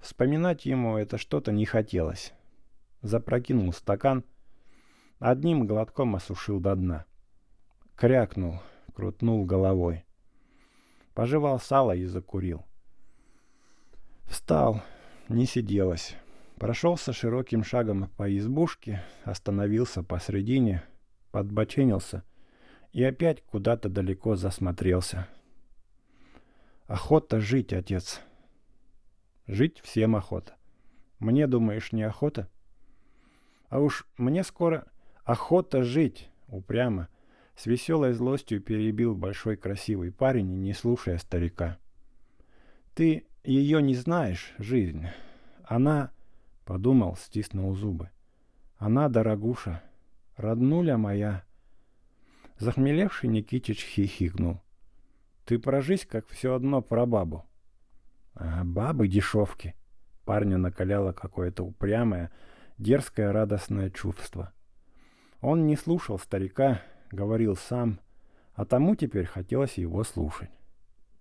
вспоминать 0.00 0.66
ему 0.66 0.98
это 0.98 1.16
что-то 1.16 1.50
не 1.50 1.64
хотелось. 1.64 2.34
Запрокинул 3.00 3.72
стакан, 3.72 4.22
одним 5.18 5.66
глотком 5.66 6.14
осушил 6.14 6.60
до 6.60 6.74
дна. 6.76 7.06
Крякнул, 7.96 8.60
крутнул 8.94 9.46
головой. 9.46 10.04
Пожевал 11.14 11.58
сало 11.58 11.96
и 11.96 12.04
закурил. 12.04 12.67
Встал, 14.28 14.82
не 15.28 15.46
сиделось. 15.46 16.14
Прошелся 16.58 17.12
широким 17.12 17.64
шагом 17.64 18.10
по 18.16 18.36
избушке, 18.36 19.02
остановился 19.24 20.02
посредине, 20.02 20.82
подбоченился 21.30 22.24
и 22.92 23.02
опять 23.04 23.42
куда-то 23.42 23.88
далеко 23.88 24.36
засмотрелся. 24.36 25.28
Охота 26.86 27.40
жить, 27.40 27.72
отец. 27.72 28.20
Жить 29.46 29.80
всем 29.80 30.16
охота. 30.16 30.54
Мне, 31.18 31.46
думаешь, 31.46 31.92
не 31.92 32.02
охота? 32.02 32.48
А 33.68 33.80
уж 33.80 34.06
мне 34.16 34.42
скоро 34.42 34.86
охота 35.24 35.82
жить, 35.82 36.30
упрямо. 36.48 37.08
С 37.56 37.66
веселой 37.66 38.12
злостью 38.12 38.60
перебил 38.60 39.14
большой 39.14 39.56
красивый 39.56 40.12
парень, 40.12 40.60
не 40.60 40.74
слушая 40.74 41.18
старика. 41.18 41.78
Ты 42.94 43.27
ее 43.48 43.80
не 43.80 43.94
знаешь, 43.94 44.52
жизнь. 44.58 45.06
Она, 45.64 46.10
подумал, 46.66 47.16
стиснул 47.16 47.74
зубы. 47.74 48.10
Она, 48.76 49.08
дорогуша, 49.08 49.82
роднуля 50.36 50.98
моя. 50.98 51.44
Захмелевший 52.58 53.30
Никитич 53.30 53.82
хихикнул. 53.84 54.60
Ты 55.46 55.58
прожись, 55.58 56.04
как 56.04 56.28
все 56.28 56.54
одно 56.54 56.82
про 56.82 57.06
бабу. 57.06 57.46
А 58.34 58.64
бабы 58.64 59.08
дешевки. 59.08 59.74
Парня 60.26 60.58
накаляло 60.58 61.12
какое-то 61.12 61.64
упрямое, 61.64 62.30
дерзкое 62.76 63.32
радостное 63.32 63.88
чувство. 63.88 64.52
Он 65.40 65.66
не 65.66 65.76
слушал 65.76 66.18
старика, 66.18 66.82
говорил 67.10 67.56
сам, 67.56 67.98
а 68.52 68.66
тому 68.66 68.94
теперь 68.94 69.24
хотелось 69.24 69.78
его 69.78 70.04
слушать. 70.04 70.50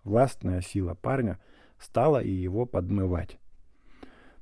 Властная 0.04 0.60
сила 0.60 0.94
парня— 0.94 1.40
стала 1.80 2.22
и 2.22 2.32
его 2.32 2.66
подмывать. 2.66 3.40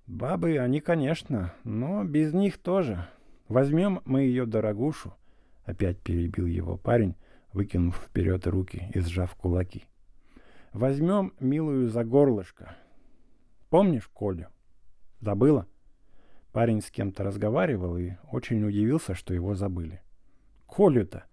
Бабы 0.07 0.57
они, 0.59 0.81
конечно, 0.81 1.53
но 1.63 2.03
без 2.03 2.33
них 2.33 2.57
тоже. 2.57 3.07
Возьмем 3.47 4.01
мы 4.05 4.21
ее 4.21 4.45
дорогушу, 4.45 5.13
опять 5.63 5.99
перебил 5.99 6.45
его 6.45 6.77
парень, 6.77 7.15
выкинув 7.53 7.95
вперед 7.97 8.45
руки 8.47 8.91
и 8.93 8.99
сжав 8.99 9.35
кулаки. 9.35 9.85
Возьмем 10.73 11.33
милую 11.39 11.89
за 11.89 12.03
горлышко. 12.03 12.75
Помнишь 13.69 14.09
Колю? 14.13 14.47
Забыла? 15.21 15.67
Парень 16.51 16.81
с 16.81 16.91
кем-то 16.91 17.23
разговаривал 17.23 17.97
и 17.97 18.13
очень 18.31 18.63
удивился, 18.63 19.15
что 19.15 19.33
его 19.33 19.55
забыли. 19.55 20.01
Колю-то. 20.67 21.25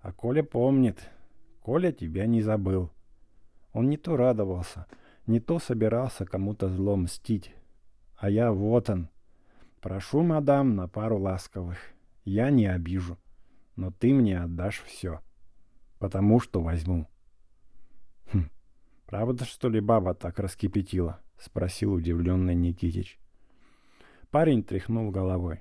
А 0.00 0.12
Коля 0.12 0.42
помнит. 0.42 1.10
Коля 1.60 1.92
тебя 1.92 2.26
не 2.26 2.42
забыл. 2.42 2.90
Он 3.72 3.90
не 3.90 3.96
то 3.96 4.16
радовался, 4.16 4.86
не 5.26 5.40
то 5.40 5.58
собирался 5.58 6.24
кому-то 6.24 6.68
зло 6.68 6.96
мстить. 6.96 7.54
А 8.16 8.30
я 8.30 8.52
вот 8.52 8.90
он. 8.90 9.08
Прошу, 9.80 10.22
мадам, 10.22 10.74
на 10.74 10.88
пару 10.88 11.18
ласковых. 11.18 11.78
Я 12.24 12.50
не 12.50 12.66
обижу. 12.66 13.18
Но 13.76 13.90
ты 13.90 14.12
мне 14.12 14.40
отдашь 14.40 14.82
все. 14.82 15.20
Потому 15.98 16.40
что 16.40 16.60
возьму. 16.62 17.06
Хм. 18.32 18.48
Правда, 19.06 19.44
что 19.44 19.68
ли, 19.68 19.80
баба 19.80 20.14
так 20.14 20.38
раскипятила? 20.38 21.20
Спросил 21.38 21.92
удивленный 21.92 22.54
Никитич. 22.54 23.18
Парень 24.30 24.64
тряхнул 24.64 25.10
головой. 25.10 25.60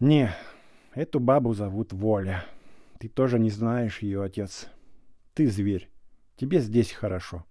Не, 0.00 0.34
эту 0.94 1.20
бабу 1.20 1.52
зовут 1.54 1.92
Воля. 1.92 2.44
Ты 2.98 3.08
тоже 3.08 3.38
не 3.38 3.50
знаешь 3.50 4.00
ее, 4.00 4.22
отец. 4.22 4.68
Ты 5.34 5.48
зверь. 5.48 5.90
Тебе 6.36 6.60
здесь 6.60 6.92
хорошо. 6.92 7.44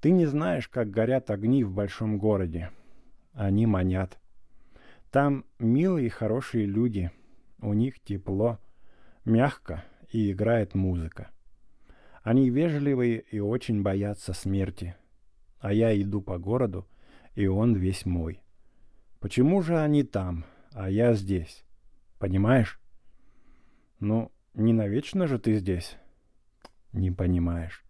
Ты 0.00 0.12
не 0.12 0.24
знаешь, 0.24 0.68
как 0.68 0.90
горят 0.90 1.30
огни 1.30 1.62
в 1.62 1.72
большом 1.72 2.18
городе. 2.18 2.70
Они 3.34 3.66
манят. 3.66 4.18
Там 5.10 5.44
милые 5.58 6.06
и 6.06 6.10
хорошие 6.10 6.64
люди. 6.64 7.10
У 7.60 7.74
них 7.74 8.00
тепло, 8.00 8.58
мягко 9.24 9.84
и 10.10 10.32
играет 10.32 10.74
музыка. 10.74 11.30
Они 12.22 12.48
вежливые 12.48 13.20
и 13.20 13.40
очень 13.40 13.82
боятся 13.82 14.32
смерти. 14.32 14.96
А 15.58 15.72
я 15.72 16.00
иду 16.00 16.22
по 16.22 16.38
городу, 16.38 16.88
и 17.34 17.46
он 17.46 17.74
весь 17.74 18.06
мой. 18.06 18.40
Почему 19.18 19.60
же 19.60 19.78
они 19.78 20.02
там, 20.02 20.46
а 20.72 20.88
я 20.88 21.12
здесь? 21.12 21.64
Понимаешь? 22.18 22.80
Ну, 23.98 24.32
не 24.54 24.72
навечно 24.72 25.26
же 25.26 25.38
ты 25.38 25.56
здесь. 25.56 25.96
Не 26.92 27.10
понимаешь. 27.10 27.84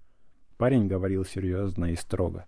Парень 0.60 0.88
говорил 0.88 1.24
серьезно 1.24 1.86
и 1.86 1.96
строго. 1.96 2.44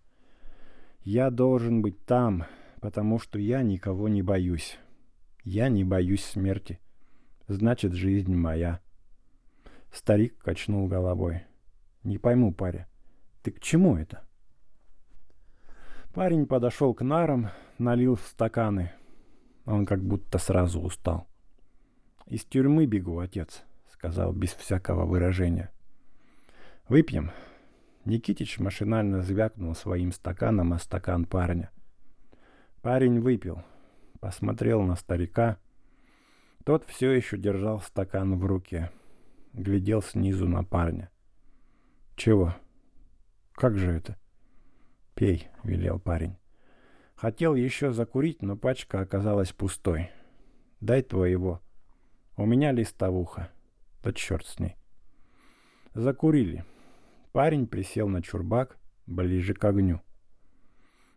«Я 1.03 1.31
должен 1.31 1.81
быть 1.81 2.05
там, 2.05 2.45
потому 2.83 3.19
что 3.19 3.39
я 3.39 3.63
никого 3.63 4.07
не 4.07 4.21
боюсь. 4.21 4.79
Я 5.45 5.71
не 5.71 5.83
боюсь 5.83 6.23
смерти. 6.23 6.79
Значит, 7.49 7.95
жизнь 7.95 8.35
моя». 8.35 8.81
Старик 9.91 10.37
качнул 10.37 10.89
головой. 10.89 11.45
«Не 12.03 12.19
пойму, 12.19 12.53
паря, 12.53 12.87
ты 13.43 13.51
к 13.51 13.61
чему 13.61 13.97
это?» 13.97 14.23
Парень 16.13 16.45
подошел 16.45 16.93
к 16.93 17.01
нарам, 17.01 17.49
налил 17.79 18.17
в 18.17 18.27
стаканы. 18.27 18.93
Он 19.65 19.87
как 19.87 20.05
будто 20.05 20.37
сразу 20.37 20.83
устал. 20.83 21.29
«Из 22.27 22.45
тюрьмы 22.45 22.85
бегу, 22.85 23.21
отец»,— 23.21 23.65
сказал 23.91 24.35
без 24.35 24.51
всякого 24.53 25.07
выражения. 25.07 25.71
«Выпьем, 26.91 27.31
Никитич 28.05 28.59
машинально 28.59 29.23
звякнул 29.23 29.75
своим 29.75 30.11
стаканом 30.11 30.73
о 30.73 30.79
стакан 30.79 31.25
парня. 31.25 31.71
Парень 32.83 33.21
выпил, 33.21 33.63
посмотрел 34.21 34.83
на 34.83 34.97
старика. 34.97 35.59
Тот 36.65 36.85
все 36.85 37.13
еще 37.13 37.39
держал 37.39 37.81
стакан 37.81 38.37
в 38.39 38.45
руке, 38.45 38.91
глядел 39.53 40.03
снизу 40.03 40.49
на 40.49 40.65
парня. 40.65 41.11
«Чего? 42.17 42.55
Как 43.53 43.79
же 43.79 43.91
это?» 43.91 44.17
«Пей»,— 45.15 45.49
велел 45.63 46.01
парень. 46.01 46.37
Хотел 47.15 47.55
еще 47.55 47.93
закурить, 47.93 48.43
но 48.43 48.57
пачка 48.57 49.01
оказалась 49.01 49.53
пустой. 49.53 50.11
«Дай 50.81 51.03
твоего. 51.03 51.61
У 52.37 52.47
меня 52.47 52.73
листовуха. 52.73 53.51
Да 54.03 54.13
черт 54.13 54.45
с 54.45 54.59
ней». 54.59 54.77
Закурили. 55.95 56.65
Парень 57.33 57.67
присел 57.67 58.09
на 58.09 58.23
чурбак 58.23 58.79
ближе 59.07 59.55
к 59.55 59.65
огню. 59.65 60.01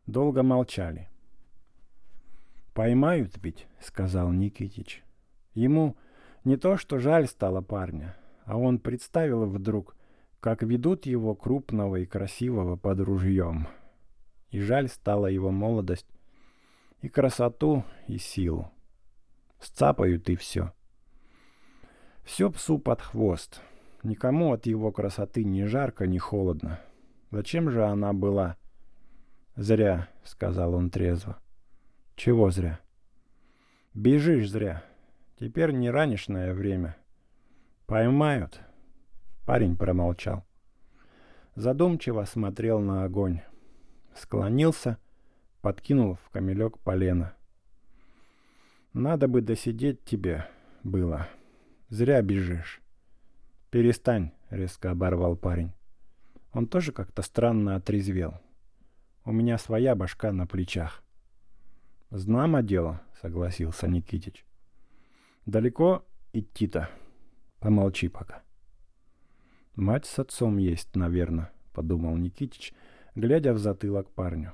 Долго 0.08 0.44
молчали. 0.44 1.10
«Поймают 2.74 3.38
ведь»,— 3.42 3.68
сказал 3.80 4.32
Никитич. 4.32 5.04
Ему 5.54 5.98
не 6.44 6.58
то 6.58 6.78
что 6.78 7.00
жаль 7.00 7.28
стало 7.28 7.62
парня, 7.62 8.16
а 8.46 8.58
он 8.58 8.80
представил 8.80 9.46
вдруг, 9.46 9.96
как 10.40 10.64
ведут 10.64 11.06
его 11.06 11.36
крупного 11.36 11.98
и 11.98 12.06
красивого 12.06 12.76
под 12.76 13.00
ружьем. 13.00 13.68
и 14.52 14.60
жаль 14.62 14.88
стала 14.88 15.28
его 15.28 15.52
молодость, 15.52 16.08
и 17.02 17.10
красоту, 17.10 17.84
и 18.08 18.18
силу. 18.18 18.72
Сцапают 19.60 20.30
и 20.30 20.36
все. 20.36 20.72
Все 22.24 22.50
псу 22.50 22.80
под 22.80 23.02
хвост. 23.02 23.62
Никому 24.06 24.54
от 24.54 24.68
его 24.68 24.92
красоты 24.92 25.44
ни 25.44 25.64
жарко, 25.64 26.06
ни 26.06 26.20
холодно. 26.20 26.80
Зачем 27.32 27.72
же 27.72 27.84
она 27.84 28.14
была? 28.14 28.56
Зря, 29.56 30.10
сказал 30.24 30.76
он 30.76 30.92
трезво. 30.92 31.40
Чего 32.16 32.52
зря? 32.52 32.80
Бежишь 33.96 34.52
зря. 34.52 34.84
Теперь 35.40 35.72
не 35.72 35.90
ранешное 35.90 36.54
время. 36.54 36.96
Поймают. 37.88 38.62
Парень 39.44 39.76
промолчал. 39.76 40.46
Задумчиво 41.56 42.26
смотрел 42.26 42.80
на 42.82 43.06
огонь. 43.06 43.42
Склонился, 44.14 45.00
подкинул 45.62 46.20
в 46.24 46.30
камелек 46.30 46.78
полено. 46.78 47.34
Надо 48.94 49.28
бы 49.28 49.42
досидеть 49.42 50.06
тебе 50.06 50.46
было. 50.84 51.28
Зря 51.90 52.22
бежишь. 52.22 52.85
Перестань, 53.76 54.32
резко 54.52 54.92
оборвал 54.92 55.36
парень. 55.36 55.74
Он 56.54 56.66
тоже 56.66 56.94
как-то 56.94 57.22
странно 57.22 57.76
отрезвел. 57.76 58.40
У 59.26 59.34
меня 59.34 59.58
своя 59.58 59.96
башка 59.96 60.32
на 60.32 60.48
плечах. 60.48 61.04
Знамо 62.10 62.64
дело, 62.64 63.02
согласился 63.22 63.90
Никитич. 63.90 64.46
Далеко 65.46 66.06
идти-то? 66.32 66.90
Помолчи 67.60 68.08
пока. 68.08 68.44
Мать 69.76 70.06
с 70.06 70.20
отцом 70.20 70.56
есть, 70.56 70.96
наверное, 70.96 71.52
подумал 71.74 72.16
Никитич, 72.16 72.74
глядя 73.14 73.52
в 73.52 73.58
затылок 73.58 74.10
парню. 74.10 74.54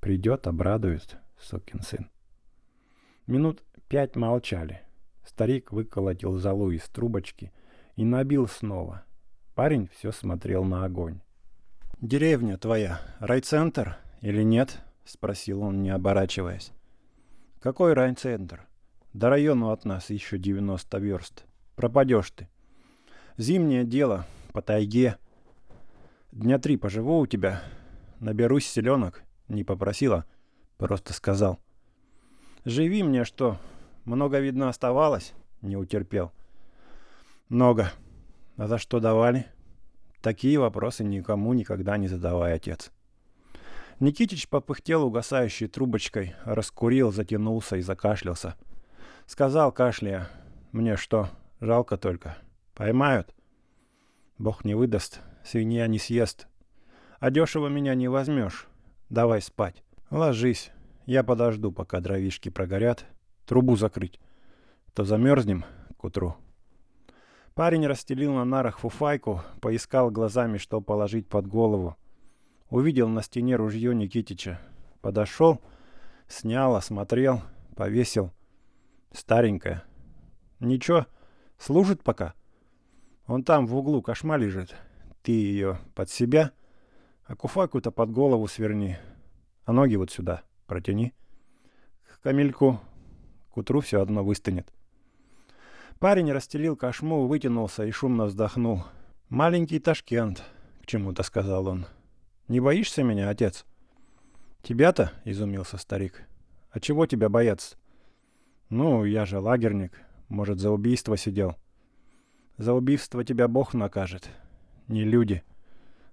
Придет, 0.00 0.46
обрадует, 0.46 1.18
сукин 1.38 1.82
сын. 1.82 2.08
Минут 3.26 3.62
пять 3.88 4.16
молчали. 4.16 4.80
Старик 5.26 5.72
выколотил 5.72 6.38
золу 6.38 6.70
из 6.70 6.88
трубочки 6.88 7.52
и 7.96 8.04
набил 8.04 8.48
снова. 8.48 9.04
Парень 9.54 9.88
все 9.94 10.12
смотрел 10.12 10.64
на 10.64 10.84
огонь. 10.84 11.20
«Деревня 12.00 12.56
твоя, 12.56 13.00
райцентр 13.20 13.96
или 14.20 14.42
нет?»— 14.42 14.80
спросил 15.04 15.62
он, 15.62 15.82
не 15.82 15.90
оборачиваясь. 15.90 16.72
«Какой 17.60 17.92
райцентр? 17.92 18.66
До 19.12 19.28
району 19.28 19.70
от 19.70 19.84
нас 19.84 20.10
еще 20.10 20.38
90 20.38 20.98
верст. 20.98 21.44
Пропадешь 21.76 22.30
ты. 22.30 22.48
Зимнее 23.36 23.84
дело, 23.84 24.26
по 24.52 24.62
тайге. 24.62 25.16
Дня 26.32 26.58
три 26.58 26.76
поживу 26.76 27.18
у 27.18 27.26
тебя. 27.26 27.62
Наберусь 28.20 28.66
селенок. 28.66 29.22
Не 29.48 29.64
попросила, 29.64 30.24
просто 30.78 31.12
сказал. 31.12 31.58
Живи 32.64 33.02
мне 33.02 33.24
что? 33.24 33.58
Много, 34.04 34.38
видно, 34.38 34.68
оставалось? 34.68 35.34
Не 35.60 35.76
утерпел. 35.76 36.32
Много. 37.52 37.92
А 38.56 38.66
за 38.66 38.78
что 38.78 38.98
давали? 38.98 39.44
Такие 40.22 40.58
вопросы 40.58 41.04
никому 41.04 41.52
никогда 41.52 41.98
не 41.98 42.08
задавай, 42.08 42.54
отец. 42.54 42.90
Никитич 44.00 44.48
попыхтел 44.48 45.04
угасающей 45.04 45.68
трубочкой, 45.68 46.34
раскурил, 46.46 47.12
затянулся 47.12 47.76
и 47.76 47.82
закашлялся. 47.82 48.56
Сказал, 49.26 49.70
кашляя, 49.70 50.30
мне 50.72 50.96
что, 50.96 51.28
жалко 51.60 51.98
только. 51.98 52.38
Поймают? 52.72 53.34
Бог 54.38 54.64
не 54.64 54.74
выдаст, 54.74 55.20
свинья 55.44 55.86
не 55.88 55.98
съест. 55.98 56.46
А 57.20 57.30
дешево 57.30 57.68
меня 57.68 57.94
не 57.94 58.08
возьмешь. 58.08 58.66
Давай 59.10 59.42
спать. 59.42 59.84
Ложись. 60.08 60.70
Я 61.04 61.22
подожду, 61.22 61.70
пока 61.70 62.00
дровишки 62.00 62.48
прогорят. 62.48 63.04
Трубу 63.44 63.76
закрыть. 63.76 64.20
То 64.94 65.04
замерзнем 65.04 65.66
к 65.98 66.04
утру. 66.04 66.34
Парень 67.54 67.86
расстелил 67.86 68.32
на 68.32 68.46
нарах 68.46 68.78
фуфайку, 68.78 69.42
поискал 69.60 70.10
глазами, 70.10 70.56
что 70.56 70.80
положить 70.80 71.28
под 71.28 71.46
голову. 71.46 71.96
Увидел 72.70 73.08
на 73.08 73.22
стене 73.22 73.56
ружье 73.56 73.94
Никитича. 73.94 74.58
Подошел, 75.02 75.60
снял, 76.28 76.74
осмотрел, 76.74 77.42
повесил. 77.76 78.32
Старенькая. 79.12 79.84
Ничего, 80.60 81.06
служит 81.58 82.02
пока. 82.02 82.32
Он 83.26 83.44
там 83.44 83.66
в 83.66 83.76
углу 83.76 84.00
кошма 84.00 84.38
лежит. 84.38 84.74
Ты 85.22 85.32
ее 85.32 85.78
под 85.94 86.08
себя, 86.08 86.52
а 87.26 87.36
куфайку-то 87.36 87.90
под 87.90 88.10
голову 88.10 88.48
сверни. 88.48 88.96
А 89.66 89.72
ноги 89.72 89.96
вот 89.96 90.10
сюда 90.10 90.42
протяни. 90.66 91.12
К 92.04 92.20
камельку. 92.22 92.80
К 93.50 93.58
утру 93.58 93.80
все 93.80 94.00
одно 94.00 94.24
выстынет. 94.24 94.72
Парень 96.02 96.32
расстелил 96.32 96.74
кошму, 96.74 97.28
вытянулся 97.28 97.84
и 97.84 97.92
шумно 97.92 98.24
вздохнул. 98.24 98.82
«Маленький 99.28 99.78
Ташкент»,— 99.78 100.42
к 100.82 100.86
чему-то 100.86 101.22
сказал 101.22 101.68
он. 101.68 101.86
«Не 102.48 102.58
боишься 102.58 103.04
меня, 103.04 103.28
отец?» 103.28 103.64
«Тебя-то?»— 104.64 105.12
изумился 105.24 105.76
старик. 105.76 106.24
«А 106.72 106.80
чего 106.80 107.06
тебя 107.06 107.28
бояться?» 107.28 107.76
«Ну, 108.68 109.04
я 109.04 109.24
же 109.24 109.38
лагерник. 109.38 109.92
Может, 110.28 110.58
за 110.58 110.72
убийство 110.72 111.16
сидел?» 111.16 111.54
«За 112.58 112.72
убийство 112.72 113.22
тебя 113.22 113.46
Бог 113.46 113.72
накажет. 113.72 114.28
Не 114.88 115.04
люди. 115.04 115.44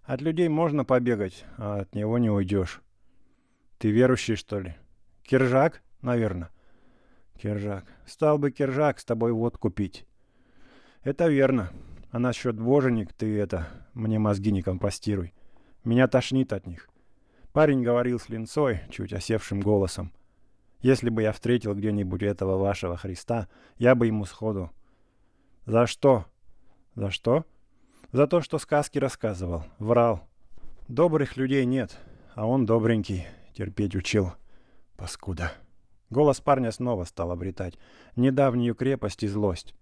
От 0.03 0.21
людей 0.21 0.49
можно 0.49 0.85
побегать, 0.85 1.45
а 1.57 1.79
от 1.79 1.95
него 1.95 2.19
не 2.19 2.29
уйдешь. 2.29 2.83
Ты 3.79 3.89
верующий, 3.89 4.35
что 4.35 4.59
ли? 4.59 4.75
Киржак, 5.23 5.81
наверное?» 6.03 6.51
Киржак. 7.41 7.85
Стал 8.05 8.37
бы 8.37 8.51
Киржак 8.51 8.99
с 8.99 9.05
тобой 9.05 9.31
водку 9.31 9.69
пить. 9.69 10.05
Это 11.03 11.27
верно. 11.27 11.71
А 12.11 12.19
насчет 12.19 12.59
боженик 12.59 13.13
ты 13.13 13.37
это, 13.37 13.67
мне 13.93 14.17
мозги 14.17 14.51
не 14.51 14.61
компостируй. 14.61 15.33
Меня 15.83 16.07
тошнит 16.07 16.53
от 16.53 16.65
них. 16.65 16.89
Парень 17.53 17.83
говорил 17.83 18.19
с 18.19 18.29
линцой, 18.29 18.81
чуть 18.89 19.13
осевшим 19.13 19.61
голосом. 19.61 20.11
Если 20.81 21.09
бы 21.09 21.21
я 21.21 21.31
встретил 21.31 21.75
где-нибудь 21.75 22.23
этого 22.23 22.57
вашего 22.57 22.97
Христа, 22.97 23.47
я 23.77 23.95
бы 23.95 24.07
ему 24.07 24.25
сходу. 24.25 24.71
За 25.65 25.85
что? 25.87 26.25
За 26.95 27.11
что? 27.11 27.45
За 28.11 28.27
то, 28.27 28.41
что 28.41 28.57
сказки 28.57 28.97
рассказывал. 28.97 29.65
Врал. 29.77 30.27
Добрых 30.87 31.37
людей 31.37 31.65
нет, 31.65 31.97
а 32.33 32.47
он 32.47 32.65
добренький. 32.65 33.27
Терпеть 33.53 33.95
учил. 33.95 34.33
Паскуда. 34.97 35.51
Голос 36.09 36.41
парня 36.41 36.71
снова 36.71 37.03
стал 37.03 37.31
обретать 37.31 37.77
недавнюю 38.15 38.75
крепость 38.75 39.23
и 39.23 39.27
злость. 39.27 39.75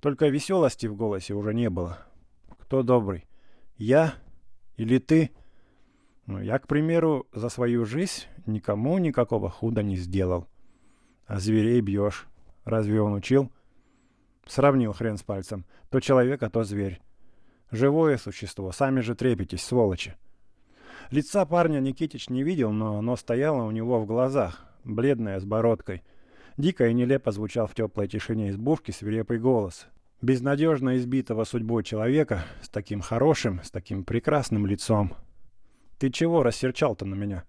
Только 0.00 0.28
веселости 0.28 0.86
в 0.86 0.96
голосе 0.96 1.34
уже 1.34 1.54
не 1.54 1.70
было. 1.70 1.98
Кто 2.58 2.82
добрый? 2.82 3.26
Я 3.76 4.14
или 4.76 4.98
ты? 4.98 5.30
Ну, 6.26 6.40
я, 6.40 6.58
к 6.58 6.66
примеру, 6.66 7.26
за 7.32 7.48
свою 7.48 7.84
жизнь 7.84 8.24
никому 8.46 8.98
никакого 8.98 9.50
худа 9.50 9.82
не 9.82 9.96
сделал. 9.96 10.48
А 11.26 11.38
зверей 11.38 11.80
бьешь. 11.80 12.26
Разве 12.64 13.00
он 13.00 13.14
учил? 13.14 13.52
Сравнил 14.46 14.92
хрен 14.92 15.16
с 15.16 15.22
пальцем. 15.22 15.64
То 15.90 16.00
человек, 16.00 16.42
а 16.42 16.50
то 16.50 16.64
зверь. 16.64 17.00
Живое 17.70 18.18
существо. 18.18 18.72
Сами 18.72 19.00
же 19.00 19.14
трепетесь, 19.14 19.62
сволочи. 19.62 20.16
Лица 21.10 21.44
парня 21.46 21.78
Никитич 21.78 22.28
не 22.28 22.42
видел, 22.42 22.72
но 22.72 22.98
оно 22.98 23.16
стояло 23.16 23.64
у 23.64 23.70
него 23.70 24.00
в 24.00 24.06
глазах, 24.06 24.71
бледная, 24.84 25.40
с 25.40 25.44
бородкой. 25.44 26.02
Дико 26.56 26.86
и 26.86 26.92
нелепо 26.92 27.32
звучал 27.32 27.66
в 27.66 27.74
теплой 27.74 28.08
тишине 28.08 28.50
избушки 28.50 28.90
свирепый 28.90 29.38
голос. 29.38 29.86
Безнадежно 30.20 30.96
избитого 30.96 31.44
судьбой 31.44 31.82
человека, 31.82 32.44
с 32.62 32.68
таким 32.68 33.00
хорошим, 33.00 33.62
с 33.62 33.70
таким 33.70 34.04
прекрасным 34.04 34.66
лицом. 34.66 35.14
«Ты 35.98 36.10
чего 36.10 36.42
рассерчал-то 36.42 37.04
на 37.04 37.14
меня?» 37.14 37.44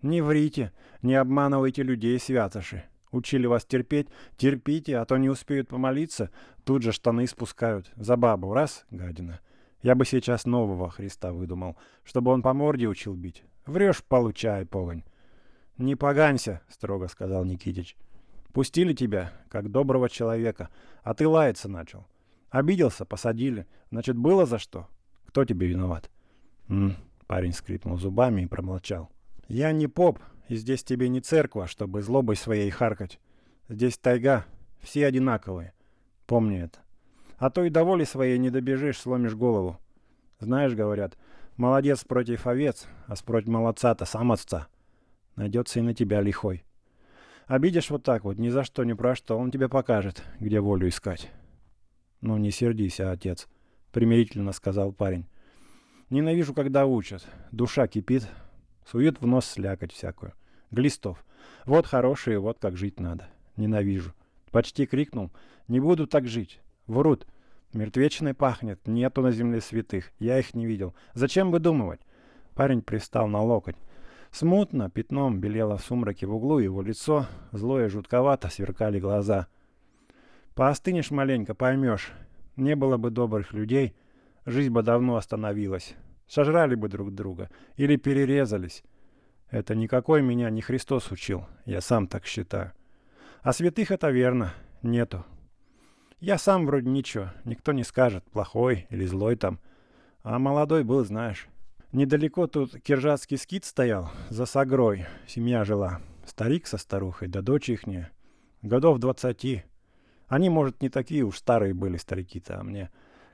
«Не 0.00 0.22
врите, 0.22 0.72
не 1.02 1.16
обманывайте 1.16 1.82
людей, 1.82 2.18
святоши. 2.18 2.84
Учили 3.10 3.46
вас 3.46 3.64
терпеть, 3.64 4.08
терпите, 4.36 4.98
а 4.98 5.04
то 5.04 5.16
не 5.16 5.28
успеют 5.28 5.68
помолиться, 5.68 6.30
тут 6.64 6.82
же 6.82 6.92
штаны 6.92 7.26
спускают. 7.26 7.90
За 7.96 8.16
бабу, 8.16 8.52
раз, 8.52 8.84
гадина. 8.90 9.40
Я 9.82 9.94
бы 9.94 10.04
сейчас 10.04 10.44
нового 10.44 10.90
Христа 10.90 11.32
выдумал, 11.32 11.76
чтобы 12.04 12.32
он 12.32 12.42
по 12.42 12.52
морде 12.52 12.86
учил 12.86 13.14
бить. 13.14 13.44
Врешь, 13.64 14.02
получай, 14.04 14.66
погонь. 14.66 15.04
«Не 15.78 15.96
поганься»,— 15.96 16.60
строго 16.68 17.08
сказал 17.08 17.44
Никитич. 17.44 17.96
«Пустили 18.52 18.92
тебя, 18.92 19.32
как 19.48 19.70
доброго 19.70 20.08
человека, 20.08 20.68
а 21.02 21.14
ты 21.14 21.26
лаяться 21.26 21.68
начал. 21.68 22.06
Обиделся, 22.50 23.04
посадили. 23.04 23.66
Значит, 23.90 24.16
было 24.16 24.46
за 24.46 24.58
что? 24.58 24.88
Кто 25.26 25.44
тебе 25.44 25.68
виноват?» 25.68 26.10
М 26.68 26.88
-м, 26.88 26.94
Парень 27.26 27.52
скрипнул 27.52 27.96
зубами 27.96 28.42
и 28.42 28.46
промолчал. 28.46 29.10
«Я 29.48 29.72
не 29.72 29.86
поп, 29.86 30.18
и 30.48 30.56
здесь 30.56 30.82
тебе 30.82 31.08
не 31.08 31.20
церква, 31.20 31.66
чтобы 31.66 32.02
злобой 32.02 32.36
своей 32.36 32.70
харкать. 32.70 33.20
Здесь 33.68 33.98
тайга, 33.98 34.46
все 34.80 35.06
одинаковые. 35.06 35.72
Помни 36.26 36.60
это. 36.60 36.78
А 37.38 37.50
то 37.50 37.64
и 37.64 37.70
до 37.70 37.84
воли 37.84 38.04
своей 38.04 38.38
не 38.38 38.50
добежишь, 38.50 38.98
сломишь 38.98 39.34
голову. 39.34 39.78
Знаешь, 40.40 40.74
говорят, 40.74 41.16
Молодец 41.58 42.04
против 42.04 42.46
овец, 42.46 42.86
а 43.08 43.16
спротив 43.16 43.48
молодца-то 43.48 44.04
сам 44.04 44.30
отца. 44.30 44.68
Найдется 45.38 45.78
и 45.78 45.82
на 45.82 45.94
тебя 45.94 46.20
лихой. 46.20 46.64
Обидишь 47.46 47.90
вот 47.90 48.02
так 48.02 48.24
вот, 48.24 48.38
ни 48.38 48.48
за 48.48 48.64
что, 48.64 48.82
ни 48.82 48.92
про 48.92 49.14
что, 49.14 49.38
он 49.38 49.52
тебе 49.52 49.68
покажет, 49.68 50.24
где 50.40 50.58
волю 50.58 50.88
искать. 50.88 51.30
Ну, 52.20 52.36
не 52.38 52.50
сердись, 52.50 52.98
а 52.98 53.12
отец, 53.12 53.46
примирительно 53.92 54.50
сказал 54.50 54.90
парень. 54.90 55.26
Ненавижу, 56.10 56.54
когда 56.54 56.86
учат. 56.86 57.24
Душа 57.52 57.86
кипит, 57.86 58.28
суют 58.84 59.20
в 59.20 59.28
нос 59.28 59.46
слякоть 59.46 59.92
всякую. 59.92 60.32
Глистов. 60.72 61.24
Вот 61.66 61.86
хорошие, 61.86 62.40
вот 62.40 62.58
как 62.58 62.76
жить 62.76 62.98
надо. 62.98 63.28
Ненавижу. 63.56 64.14
Почти 64.50 64.86
крикнул. 64.86 65.30
Не 65.68 65.78
буду 65.78 66.08
так 66.08 66.26
жить. 66.26 66.58
Врут. 66.88 67.28
Мертвечиной 67.72 68.34
пахнет, 68.34 68.88
нету 68.88 69.22
на 69.22 69.30
земле 69.30 69.60
святых. 69.60 70.10
Я 70.18 70.40
их 70.40 70.54
не 70.54 70.66
видел. 70.66 70.96
Зачем 71.14 71.52
выдумывать? 71.52 72.00
Парень 72.56 72.82
пристал 72.82 73.28
на 73.28 73.40
локоть. 73.40 73.76
Смутно, 74.30 74.90
пятном 74.90 75.40
белело 75.40 75.76
в 75.76 75.82
сумраке 75.82 76.26
в 76.26 76.34
углу 76.34 76.58
его 76.58 76.82
лицо, 76.82 77.26
злое 77.52 77.88
жутковато 77.88 78.48
сверкали 78.50 79.00
глаза. 79.00 79.48
Поостынешь 80.54 81.10
маленько, 81.10 81.54
поймешь. 81.54 82.12
Не 82.56 82.76
было 82.76 82.96
бы 82.96 83.10
добрых 83.10 83.52
людей, 83.52 83.94
жизнь 84.44 84.72
бы 84.72 84.82
давно 84.82 85.16
остановилась. 85.16 85.94
Сожрали 86.26 86.74
бы 86.74 86.88
друг 86.88 87.14
друга 87.14 87.48
или 87.76 87.96
перерезались. 87.96 88.82
Это 89.50 89.74
никакой 89.74 90.20
меня 90.20 90.50
не 90.50 90.60
Христос 90.60 91.10
учил, 91.10 91.46
я 91.64 91.80
сам 91.80 92.06
так 92.06 92.26
считаю. 92.26 92.72
А 93.42 93.52
святых 93.52 93.90
это 93.90 94.10
верно, 94.10 94.52
нету. 94.82 95.24
Я 96.20 96.36
сам 96.36 96.66
вроде 96.66 96.90
ничего, 96.90 97.30
никто 97.44 97.72
не 97.72 97.84
скажет, 97.84 98.24
плохой 98.30 98.86
или 98.90 99.06
злой 99.06 99.36
там. 99.36 99.60
А 100.22 100.38
молодой 100.38 100.84
был, 100.84 101.04
знаешь. 101.04 101.48
Недалеко 101.90 102.46
тут 102.46 102.78
киржатский 102.82 103.38
скит 103.38 103.64
стоял, 103.64 104.10
за 104.28 104.44
Сагрой, 104.44 105.06
семья 105.26 105.64
жила. 105.64 106.02
Старик 106.26 106.66
со 106.66 106.76
старухой, 106.76 107.28
да 107.28 107.40
дочь 107.40 107.70
ихняя. 107.70 108.10
Годов 108.60 108.98
двадцати. 108.98 109.64
Они, 110.26 110.50
может, 110.50 110.82
не 110.82 110.90
такие 110.90 111.22
уж 111.22 111.38
старые 111.38 111.72
были 111.72 111.96
старики-то, 111.96 112.60
а 112.60 112.62
мне 112.62 112.90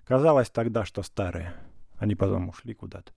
казалось 0.07 0.51
тогда, 0.51 0.85
что 0.85 1.03
старые. 1.03 1.53
Они 1.97 2.15
потом 2.15 2.49
ушли 2.49 2.75
куда-то. 2.75 3.11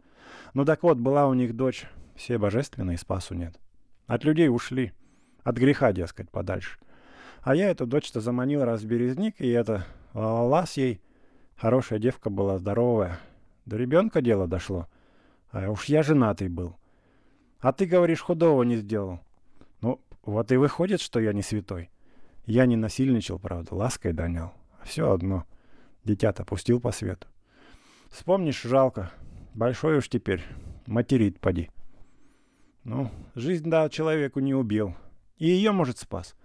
Ну 0.55 0.65
так 0.65 0.81
вот, 0.81 0.97
была 0.97 1.27
у 1.27 1.35
них 1.35 1.55
дочь, 1.55 1.85
все 2.15 2.39
божественные, 2.39 2.97
спасу 2.97 3.35
нет. 3.35 3.59
От 4.07 4.23
людей 4.23 4.49
ушли, 4.49 4.91
от 5.43 5.57
греха, 5.57 5.91
дескать, 5.91 6.31
подальше. 6.31 6.79
А 7.41 7.53
я 7.53 7.69
эту 7.69 7.85
дочь-то 7.85 8.21
заманил 8.21 8.63
раз 8.63 8.81
в 8.81 8.87
березник, 8.87 9.39
и 9.39 9.49
это 9.49 9.85
лас 10.15 10.77
ей. 10.77 10.99
Хорошая 11.57 11.99
девка 11.99 12.31
была, 12.31 12.57
здоровая. 12.57 13.19
До 13.67 13.77
ребенка 13.77 14.21
дело 14.21 14.47
дошло. 14.47 14.87
А 15.51 15.69
уж 15.69 15.85
я 15.85 16.03
женатый 16.03 16.49
был. 16.49 16.75
А 17.59 17.71
ты, 17.73 17.85
говоришь, 17.85 18.21
худого 18.21 18.63
не 18.63 18.77
сделал. 18.77 19.19
Ну, 19.81 20.01
вот 20.23 20.51
и 20.51 20.57
выходит, 20.57 21.01
что 21.01 21.19
я 21.19 21.33
не 21.33 21.41
святой. 21.41 21.89
Я 22.45 22.65
не 22.65 22.75
насильничал, 22.75 23.39
правда, 23.39 23.75
лаской 23.75 24.13
донял. 24.13 24.53
Все 24.83 25.11
одно. 25.11 25.45
Дитя-то 26.03 26.45
пустил 26.45 26.79
по 26.79 26.91
свету. 26.91 27.27
Вспомнишь, 28.09 28.61
жалко. 28.61 29.11
Большой 29.53 29.97
уж 29.97 30.09
теперь. 30.09 30.43
Материт, 30.85 31.39
поди. 31.39 31.69
Ну, 32.83 33.11
жизнь, 33.35 33.69
да, 33.69 33.89
человеку 33.89 34.39
не 34.39 34.53
убил. 34.53 34.95
И 35.37 35.47
ее, 35.47 35.71
может, 35.71 35.97
спас. 35.97 36.35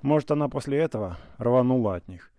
Может, 0.00 0.30
она 0.30 0.48
после 0.48 0.78
этого 0.78 1.18
рванула 1.36 1.96
от 1.96 2.08
них. 2.08 2.30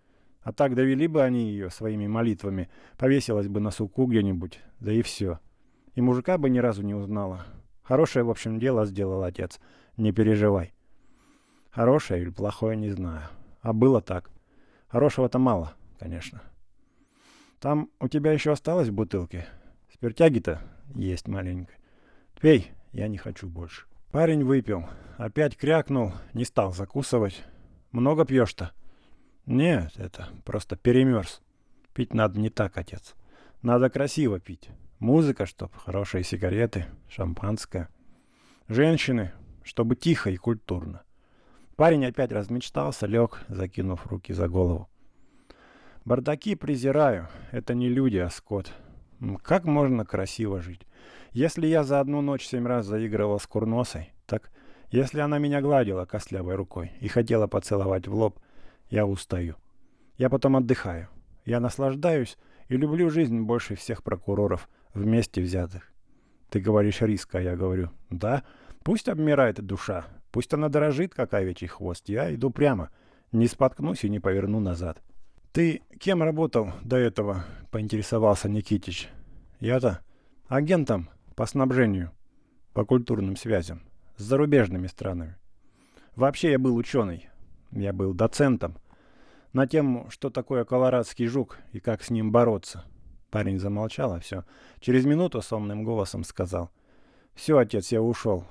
А 0.42 0.52
так 0.52 0.74
довели 0.74 1.06
бы 1.06 1.22
они 1.22 1.50
ее 1.50 1.70
своими 1.70 2.06
молитвами, 2.06 2.68
повесилась 2.98 3.48
бы 3.48 3.60
на 3.60 3.70
суку 3.70 4.06
где-нибудь, 4.06 4.60
да 4.80 4.92
и 4.92 5.02
все. 5.02 5.40
И 5.96 6.02
мужика 6.02 6.38
бы 6.38 6.50
ни 6.50 6.58
разу 6.58 6.82
не 6.82 6.94
узнала. 6.94 7.46
Хорошее, 7.82 8.24
в 8.24 8.30
общем, 8.30 8.58
дело 8.58 8.84
сделал 8.84 9.24
отец. 9.24 9.58
Не 9.96 10.12
переживай. 10.12 10.74
Хорошее 11.70 12.22
или 12.22 12.30
плохое, 12.30 12.76
не 12.76 12.90
знаю. 12.90 13.22
А 13.62 13.72
было 13.72 14.02
так. 14.02 14.30
Хорошего-то 14.88 15.38
мало, 15.38 15.72
конечно. 15.98 16.42
Там 17.60 17.90
у 17.98 18.08
тебя 18.08 18.32
еще 18.32 18.52
осталось 18.52 18.90
бутылки? 18.90 19.46
Спиртяги-то 19.92 20.60
есть 20.94 21.28
маленько. 21.28 21.72
Пей, 22.40 22.70
я 22.92 23.08
не 23.08 23.16
хочу 23.16 23.48
больше. 23.48 23.86
Парень 24.10 24.44
выпил. 24.44 24.84
Опять 25.16 25.56
крякнул, 25.56 26.12
не 26.34 26.44
стал 26.44 26.74
закусывать. 26.74 27.42
Много 27.90 28.26
пьешь-то? 28.26 28.72
Нет, 29.46 29.92
это 29.96 30.28
просто 30.44 30.76
перемерз. 30.76 31.40
Пить 31.94 32.12
надо 32.12 32.38
не 32.38 32.50
так, 32.50 32.76
отец. 32.76 33.14
Надо 33.62 33.88
красиво 33.88 34.38
пить. 34.38 34.68
Музыка, 34.98 35.44
чтоб 35.44 35.74
хорошие 35.74 36.24
сигареты, 36.24 36.86
шампанское. 37.08 37.90
Женщины, 38.66 39.32
чтобы 39.62 39.94
тихо 39.94 40.30
и 40.30 40.36
культурно. 40.36 41.02
Парень 41.76 42.06
опять 42.06 42.32
размечтался, 42.32 43.06
лег, 43.06 43.44
закинув 43.48 44.06
руки 44.06 44.32
за 44.32 44.48
голову. 44.48 44.88
Бардаки 46.06 46.54
презираю. 46.54 47.28
Это 47.52 47.74
не 47.74 47.90
люди, 47.90 48.16
а 48.16 48.30
скот. 48.30 48.72
Как 49.42 49.64
можно 49.64 50.06
красиво 50.06 50.62
жить? 50.62 50.86
Если 51.32 51.66
я 51.66 51.84
за 51.84 52.00
одну 52.00 52.22
ночь 52.22 52.46
семь 52.46 52.66
раз 52.66 52.86
заигрывал 52.86 53.38
с 53.38 53.46
курносой, 53.46 54.14
так 54.24 54.50
если 54.90 55.20
она 55.20 55.36
меня 55.36 55.60
гладила 55.60 56.06
костлявой 56.06 56.54
рукой 56.54 56.92
и 57.00 57.08
хотела 57.08 57.46
поцеловать 57.46 58.08
в 58.08 58.14
лоб, 58.14 58.40
я 58.88 59.04
устаю. 59.04 59.56
Я 60.16 60.30
потом 60.30 60.56
отдыхаю. 60.56 61.08
Я 61.44 61.60
наслаждаюсь 61.60 62.38
и 62.68 62.76
люблю 62.78 63.10
жизнь 63.10 63.40
больше 63.42 63.74
всех 63.74 64.02
прокуроров, 64.02 64.70
вместе 64.96 65.40
взятых. 65.40 65.92
Ты 66.48 66.60
говоришь 66.60 67.02
риск, 67.02 67.34
а 67.34 67.40
я 67.40 67.56
говорю, 67.56 67.90
да, 68.10 68.42
пусть 68.82 69.08
обмирает 69.08 69.64
душа, 69.64 70.06
пусть 70.32 70.52
она 70.54 70.68
дрожит, 70.68 71.14
как 71.14 71.34
овечий 71.34 71.66
хвост. 71.66 72.08
Я 72.08 72.34
иду 72.34 72.50
прямо, 72.50 72.90
не 73.32 73.46
споткнусь 73.46 74.04
и 74.04 74.08
не 74.08 74.20
поверну 74.20 74.60
назад. 74.60 75.02
Ты 75.52 75.82
кем 75.98 76.22
работал 76.22 76.72
до 76.82 76.96
этого, 76.96 77.44
поинтересовался 77.70 78.48
Никитич. 78.48 79.08
Я-то 79.60 80.00
агентом 80.48 81.08
по 81.34 81.46
снабжению, 81.46 82.12
по 82.72 82.84
культурным 82.84 83.36
связям 83.36 83.82
с 84.16 84.22
зарубежными 84.22 84.86
странами. 84.86 85.36
Вообще 86.14 86.52
я 86.52 86.58
был 86.58 86.76
ученый. 86.76 87.28
Я 87.72 87.92
был 87.92 88.14
доцентом. 88.14 88.76
На 89.52 89.66
тему, 89.66 90.08
что 90.10 90.30
такое 90.30 90.64
колорадский 90.64 91.26
жук 91.26 91.58
и 91.72 91.80
как 91.80 92.02
с 92.02 92.10
ним 92.10 92.32
бороться. 92.32 92.84
Парень 93.36 93.58
замолчал, 93.58 94.14
а 94.14 94.18
все. 94.18 94.44
Через 94.80 95.04
минуту 95.04 95.42
сонным 95.42 95.84
голосом 95.84 96.24
сказал. 96.24 96.70
«Все, 97.34 97.58
отец, 97.58 97.92
я 97.92 98.00
ушел. 98.00 98.46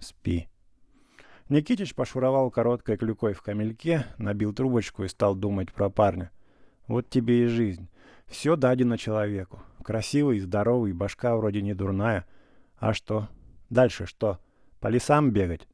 Спи». 0.00 0.48
Никитич 1.48 1.94
пошуровал 1.94 2.50
короткой 2.50 2.98
клюкой 2.98 3.32
в 3.32 3.40
камельке, 3.40 4.04
набил 4.18 4.52
трубочку 4.52 5.04
и 5.04 5.08
стал 5.08 5.34
думать 5.34 5.72
про 5.72 5.88
парня. 5.88 6.30
Вот 6.88 7.08
тебе 7.08 7.44
и 7.44 7.46
жизнь. 7.46 7.88
Все 8.26 8.56
дадено 8.56 8.98
человеку. 8.98 9.62
Красивый, 9.82 10.40
здоровый, 10.40 10.92
башка 10.92 11.34
вроде 11.34 11.62
не 11.62 11.72
дурная. 11.72 12.26
А 12.76 12.92
что? 12.92 13.28
Дальше 13.70 14.04
что? 14.04 14.40
По 14.78 14.88
лесам 14.88 15.30
бегать? 15.30 15.66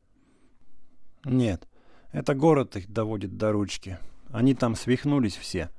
Нет, 1.24 1.66
это 2.12 2.36
город 2.36 2.76
их 2.76 2.88
доводит 2.88 3.36
до 3.36 3.50
ручки. 3.50 3.98
Они 4.30 4.54
там 4.54 4.76
свихнулись 4.76 5.34
все. 5.34 5.70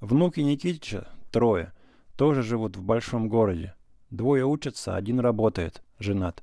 Внуки 0.00 0.40
Никитича, 0.40 1.06
трое, 1.30 1.72
тоже 2.16 2.42
живут 2.42 2.76
в 2.76 2.82
большом 2.82 3.28
городе. 3.28 3.74
Двое 4.10 4.44
учатся, 4.44 4.96
один 4.96 5.20
работает, 5.20 5.82
женат. 5.98 6.42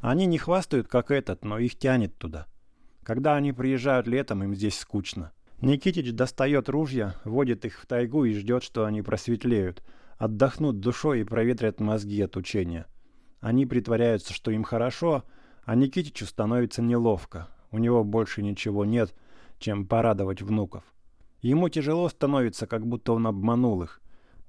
Они 0.00 0.26
не 0.26 0.38
хвастают, 0.38 0.88
как 0.88 1.10
этот, 1.10 1.44
но 1.44 1.58
их 1.58 1.76
тянет 1.78 2.16
туда. 2.18 2.46
Когда 3.02 3.34
они 3.34 3.52
приезжают 3.52 4.06
летом, 4.06 4.42
им 4.42 4.54
здесь 4.54 4.78
скучно. 4.78 5.32
Никитич 5.60 6.12
достает 6.12 6.68
ружья, 6.68 7.14
водит 7.24 7.64
их 7.64 7.78
в 7.78 7.86
тайгу 7.86 8.24
и 8.24 8.34
ждет, 8.34 8.64
что 8.64 8.84
они 8.84 9.00
просветлеют, 9.00 9.82
отдохнут 10.18 10.80
душой 10.80 11.20
и 11.20 11.24
проветрят 11.24 11.80
мозги 11.80 12.20
от 12.20 12.36
учения. 12.36 12.86
Они 13.40 13.64
притворяются, 13.64 14.32
что 14.32 14.50
им 14.50 14.64
хорошо, 14.64 15.24
а 15.64 15.74
Никитичу 15.76 16.26
становится 16.26 16.82
неловко. 16.82 17.48
У 17.70 17.78
него 17.78 18.04
больше 18.04 18.42
ничего 18.42 18.84
нет, 18.84 19.14
чем 19.58 19.86
порадовать 19.86 20.42
внуков. 20.42 20.84
Ему 21.40 21.68
тяжело 21.68 22.08
становится, 22.08 22.66
как 22.66 22.86
будто 22.86 23.12
он 23.12 23.26
обманул 23.26 23.82
их. 23.82 24.01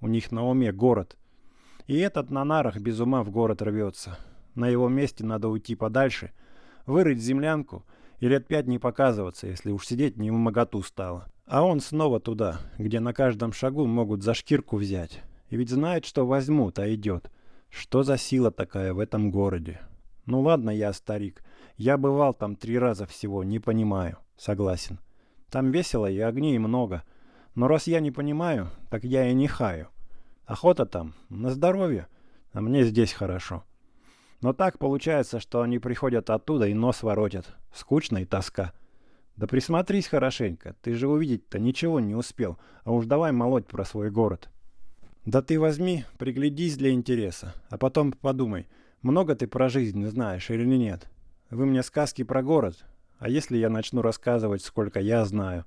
У 0.04 0.08
них 0.10 0.34
на 0.34 0.46
уме 0.46 0.74
город. 0.74 1.16
И 1.88 1.98
этот 1.98 2.30
на 2.30 2.44
нарах 2.44 2.78
без 2.78 3.00
ума 3.00 3.24
в 3.24 3.32
город 3.32 3.62
рвется. 3.62 4.18
На 4.54 4.68
его 4.68 4.90
месте 4.90 5.24
надо 5.24 5.48
уйти 5.48 5.76
подальше, 5.76 6.32
вырыть 6.86 7.22
землянку 7.22 7.86
и 8.20 8.28
лет 8.28 8.46
пять 8.46 8.68
не 8.68 8.80
показываться, 8.80 9.48
если 9.48 9.72
уж 9.72 9.88
сидеть 9.88 10.18
не 10.18 10.30
в 10.30 10.34
моготу 10.34 10.84
стало. 10.84 11.28
А 11.46 11.64
он 11.64 11.80
снова 11.80 12.20
туда, 12.20 12.60
где 12.78 13.00
на 13.00 13.14
каждом 13.14 13.54
шагу 13.54 13.86
могут 13.86 14.24
за 14.24 14.34
шкирку 14.34 14.76
взять. 14.76 15.24
И 15.48 15.56
ведь 15.56 15.70
знает, 15.70 16.04
что 16.04 16.28
возьмут, 16.28 16.80
а 16.80 16.94
идет. 16.94 17.32
Что 17.70 18.04
за 18.04 18.18
сила 18.18 18.52
такая 18.52 18.94
в 18.94 19.00
этом 19.00 19.32
городе? 19.32 19.80
Ну 20.26 20.42
ладно, 20.42 20.70
я 20.70 20.92
старик. 20.92 21.42
Я 21.78 21.98
бывал 21.98 22.34
там 22.34 22.58
три 22.58 22.78
раза 22.78 23.06
всего, 23.06 23.46
не 23.46 23.60
понимаю. 23.60 24.18
Согласен. 24.36 25.00
Там 25.50 25.72
весело 25.72 26.12
и 26.12 26.20
огней 26.20 26.58
много. 26.58 27.04
Но 27.56 27.70
раз 27.70 27.88
я 27.88 28.02
не 28.02 28.12
понимаю, 28.12 28.68
так 28.90 29.06
я 29.06 29.30
и 29.30 29.34
не 29.34 29.48
хаю. 29.48 29.88
Охота 30.46 30.86
там 30.86 31.14
на 31.30 31.52
здоровье. 31.52 32.08
а 32.52 32.62
мне 32.62 32.84
здесь 32.84 33.14
хорошо. 33.14 33.64
Но 34.42 34.54
так 34.54 34.78
получается, 34.78 35.40
что 35.40 35.62
они 35.62 35.80
приходят 35.80 36.30
оттуда 36.30 36.68
и 36.68 36.74
нос 36.74 37.02
воротят. 37.02 37.56
Скучно 37.74 38.20
и 38.20 38.26
тоска. 38.26 38.74
Да 39.38 39.48
присмотрись 39.48 40.08
хорошенько, 40.08 40.76
ты 40.82 40.94
же 40.94 41.08
увидеть-то 41.08 41.58
ничего 41.58 42.00
не 42.00 42.14
успел, 42.14 42.60
а 42.84 42.92
уж 42.92 43.06
давай 43.06 43.32
молоть 43.32 43.66
про 43.66 43.84
свой 43.84 44.12
город. 44.12 44.50
Да 45.26 45.42
ты 45.42 45.60
возьми, 45.60 46.06
приглядись 46.20 46.78
для 46.78 46.92
интереса, 46.92 47.56
а 47.70 47.78
потом 47.78 48.12
подумай, 48.12 48.68
много 49.02 49.36
ты 49.36 49.48
про 49.48 49.70
жизнь 49.70 50.06
знаешь 50.06 50.50
или 50.52 50.66
нет. 50.66 51.08
Вы 51.50 51.66
мне 51.66 51.82
сказки 51.82 52.24
про 52.24 52.44
город, 52.44 52.86
а 53.18 53.30
если 53.30 53.58
я 53.58 53.70
начну 53.70 54.02
рассказывать, 54.02 54.62
сколько 54.62 55.00
я 55.00 55.26
знаю? 55.26 55.66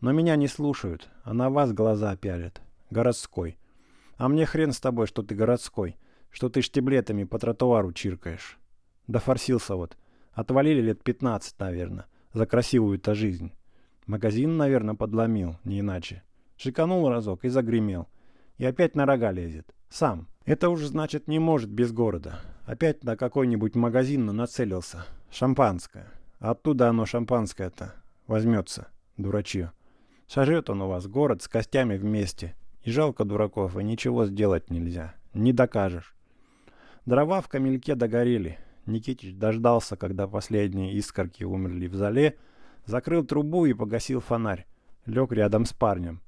Но 0.00 0.12
меня 0.12 0.36
не 0.36 0.46
слушают, 0.46 1.08
а 1.24 1.32
на 1.32 1.50
вас 1.50 1.72
глаза 1.72 2.14
пялят. 2.16 2.60
Городской. 2.90 3.56
А 4.20 4.28
мне 4.28 4.46
хрен 4.46 4.72
с 4.72 4.80
тобой, 4.80 5.06
что 5.06 5.22
ты 5.22 5.34
городской, 5.34 5.96
что 6.30 6.48
ты 6.48 6.62
штиблетами 6.62 7.24
по 7.24 7.38
тротуару 7.38 7.92
чиркаешь. 7.92 8.58
Да 9.06 9.18
форсился 9.18 9.76
вот. 9.76 9.96
Отвалили 10.32 10.80
лет 10.80 11.02
пятнадцать, 11.02 11.58
наверное 11.58 12.06
за 12.32 12.46
красивую-то 12.46 13.14
жизнь. 13.14 13.52
Магазин, 14.06 14.56
наверное, 14.56 14.94
подломил, 14.94 15.56
не 15.64 15.80
иначе. 15.80 16.22
Шиканул 16.56 17.08
разок 17.08 17.44
и 17.44 17.48
загремел. 17.48 18.08
И 18.58 18.64
опять 18.64 18.94
на 18.94 19.06
рога 19.06 19.32
лезет. 19.32 19.74
Сам. 19.88 20.28
Это 20.44 20.68
уже, 20.68 20.86
значит, 20.86 21.28
не 21.28 21.38
может 21.38 21.70
без 21.70 21.92
города. 21.92 22.40
Опять 22.66 23.04
на 23.04 23.16
какой-нибудь 23.16 23.74
магазин 23.74 24.26
нацелился. 24.26 25.06
Шампанское. 25.30 26.08
оттуда 26.38 26.88
оно 26.88 27.06
шампанское-то 27.06 27.94
возьмется, 28.26 28.88
дурачье. 29.16 29.72
Сожрет 30.26 30.70
он 30.70 30.82
у 30.82 30.88
вас 30.88 31.06
город 31.06 31.42
с 31.42 31.48
костями 31.48 31.96
вместе. 31.96 32.54
И 32.82 32.90
жалко 32.90 33.24
дураков, 33.24 33.76
и 33.76 33.84
ничего 33.84 34.26
сделать 34.26 34.70
нельзя. 34.70 35.14
Не 35.34 35.52
докажешь. 35.52 36.14
Дрова 37.06 37.40
в 37.40 37.48
камельке 37.48 37.94
догорели. 37.94 38.58
Никитич 38.86 39.34
дождался, 39.34 39.96
когда 39.96 40.26
последние 40.26 40.94
искорки 40.94 41.44
умерли 41.44 41.86
в 41.86 41.94
зале, 41.94 42.38
закрыл 42.86 43.24
трубу 43.24 43.66
и 43.66 43.74
погасил 43.74 44.20
фонарь. 44.20 44.66
Лег 45.06 45.32
рядом 45.32 45.64
с 45.64 45.72
парнем. 45.72 46.20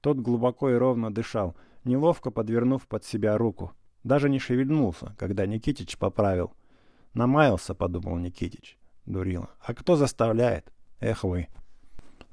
Тот 0.00 0.18
глубоко 0.18 0.70
и 0.70 0.74
ровно 0.74 1.12
дышал, 1.12 1.56
неловко 1.84 2.30
подвернув 2.30 2.86
под 2.86 3.04
себя 3.04 3.38
руку. 3.38 3.72
Даже 4.02 4.28
не 4.28 4.38
шевельнулся, 4.38 5.14
когда 5.18 5.46
Никитич 5.46 5.96
поправил. 5.96 6.52
«Намаялся»,— 7.14 7.74
подумал 7.76 8.18
Никитич. 8.18 8.76
Дурила. 9.06 9.50
«А 9.60 9.72
кто 9.72 9.96
заставляет? 9.96 10.72
Эх 11.00 11.24
вы!» 11.24 11.48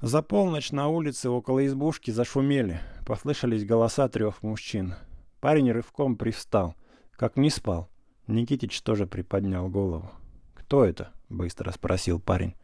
За 0.02 0.24
полночь 0.24 0.72
на 0.72 0.88
улице 0.88 1.30
около 1.30 1.64
избушки 1.68 2.10
зашумели. 2.10 2.80
Послышались 3.06 3.64
голоса 3.64 4.10
трех 4.10 4.42
мужчин. 4.42 4.96
Парень 5.40 5.72
рывком 5.72 6.16
привстал. 6.16 6.74
Как 7.12 7.38
не 7.38 7.52
спал. 7.52 7.88
Никитич 8.26 8.82
тоже 8.82 9.06
приподнял 9.06 9.70
голову. 9.70 10.10
«Кто 10.56 10.86
это?»— 10.86 11.12
быстро 11.30 11.70
спросил 11.72 12.20
парень. 12.20 12.56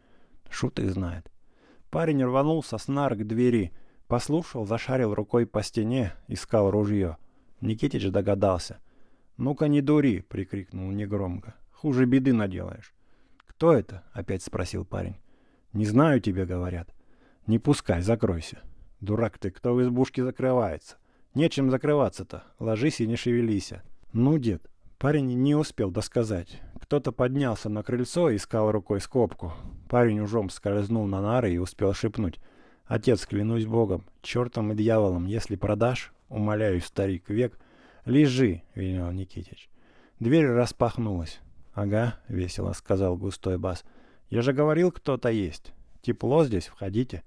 Шут 0.50 0.80
их 0.80 0.90
знает. 0.92 1.32
Парень 1.92 2.24
рванулся 2.24 2.80
с 2.80 2.88
нар 2.88 3.14
к 3.16 3.24
двери. 3.24 3.72
Послушал, 4.08 4.66
зашарил 4.66 5.14
рукой 5.14 5.46
по 5.46 5.62
стене, 5.62 6.14
искал 6.28 6.72
ружье. 6.72 7.18
Никитич 7.62 8.10
догадался. 8.10 8.80
«Ну-ка 9.38 9.68
не 9.68 9.82
дури!»— 9.82 10.22
прикрикнул 10.28 10.90
негромко. 10.90 11.54
«Хуже 11.72 12.06
беды 12.06 12.34
наделаешь». 12.34 12.96
«Кто 13.46 13.74
это?»— 13.74 14.04
опять 14.14 14.42
спросил 14.42 14.86
парень. 14.86 15.18
«Не 15.72 15.86
знаю, 15.86 16.20
тебе 16.20 16.48
говорят». 16.48 16.97
«Не 17.48 17.60
пускай, 17.60 18.02
закройся». 18.02 18.60
«Дурак 19.00 19.38
ты, 19.38 19.52
кто 19.52 19.74
в 19.74 19.82
избушке 19.82 20.24
закрывается?» 20.24 20.98
«Нечем 21.34 21.70
закрываться-то. 21.72 22.44
Ложись 22.60 23.02
и 23.02 23.08
не 23.08 23.16
шевелися». 23.16 23.84
«Ну, 24.12 24.38
дед, 24.38 24.68
Парень 24.98 25.32
не 25.44 25.54
успел 25.54 25.92
досказать. 25.92 26.60
Кто-то 26.82 27.12
поднялся 27.12 27.70
на 27.70 27.84
крыльцо 27.84 28.32
и 28.32 28.38
искал 28.38 28.72
рукой 28.72 29.00
скобку. 29.00 29.54
Парень 29.90 30.22
ужом 30.22 30.50
скользнул 30.50 31.06
на 31.06 31.22
нары 31.22 31.54
и 31.54 31.60
успел 31.60 31.94
шепнуть. 31.94 32.40
«Отец, 32.86 33.28
клянусь 33.28 33.68
Богом, 33.68 34.06
чертом 34.24 34.72
и 34.72 34.76
дьяволом, 34.76 35.28
если 35.28 35.56
продашь, 35.56 36.12
умоляю, 36.30 36.82
старик, 36.82 37.30
век, 37.30 37.60
лежи»,— 38.06 38.64
велел 38.74 39.12
Никитич. 39.12 39.70
Дверь 40.20 40.48
распахнулась. 40.48 41.42
«Ага»,— 41.74 42.16
весело 42.28 42.74
сказал 42.74 43.18
густой 43.18 43.60
бас. 43.60 43.84
«Я 44.32 44.42
же 44.42 44.52
говорил, 44.52 44.92
кто-то 44.92 45.30
есть. 45.30 45.74
Тепло 46.02 46.44
здесь, 46.44 46.66
входите». 46.66 47.22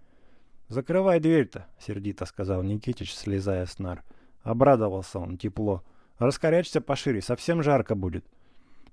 «Закрывай 0.70 1.20
дверь-то»,— 1.20 1.66
сердито 1.78 2.24
сказал 2.24 2.62
Никитич, 2.62 3.12
слезая 3.12 3.66
с 3.66 3.78
нар. 3.78 4.02
Обрадовался 4.42 5.18
он 5.18 5.36
тепло. 5.36 5.84
Раскорячься 6.20 6.80
пошире, 6.80 7.22
совсем 7.22 7.62
жарко 7.62 7.94
будет. 7.94 8.24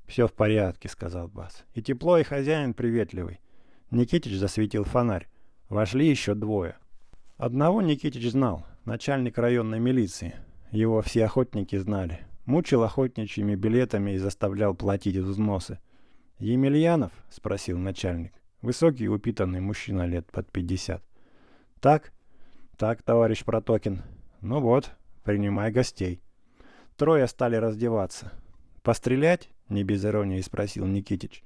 Все 0.07 0.27
в 0.27 0.33
порядке, 0.33 0.89
сказал 0.89 1.27
Бас. 1.27 1.65
И 1.75 1.83
тепло, 1.83 2.17
и 2.17 2.23
хозяин 2.23 2.73
приветливый. 2.73 3.41
Никитич 3.91 4.37
засветил 4.37 4.85
фонарь. 4.85 5.27
Вошли 5.69 6.09
еще 6.09 6.33
двое. 6.33 6.77
Одного 7.35 7.81
Никитич 7.81 8.31
знал, 8.31 8.65
начальник 8.85 9.37
районной 9.37 9.79
милиции. 9.79 10.35
Его 10.71 11.01
все 11.01 11.25
охотники 11.25 11.75
знали. 11.75 12.21
Мучил 12.45 12.83
охотничьими 12.83 13.55
билетами 13.55 14.11
и 14.11 14.17
заставлял 14.17 14.73
платить 14.73 15.17
взносы. 15.17 15.79
«Емельянов?»— 16.39 17.11
спросил 17.29 17.77
начальник. 17.77 18.33
Высокий, 18.61 19.09
упитанный 19.09 19.59
мужчина 19.59 20.07
лет 20.07 20.31
под 20.31 20.51
пятьдесят. 20.51 21.06
«Так?» 21.79 22.11
«Так, 22.77 23.01
товарищ 23.01 23.43
Протокин. 23.43 24.03
Ну 24.41 24.59
вот, 24.59 24.91
принимай 25.23 25.71
гостей». 25.71 26.21
Трое 26.95 27.27
стали 27.27 27.55
раздеваться. 27.55 28.31
«Пострелять?»— 28.83 29.49
не 29.69 29.83
без 29.83 30.05
иронии 30.05 30.41
спросил 30.41 30.85
Никитич. 30.85 31.43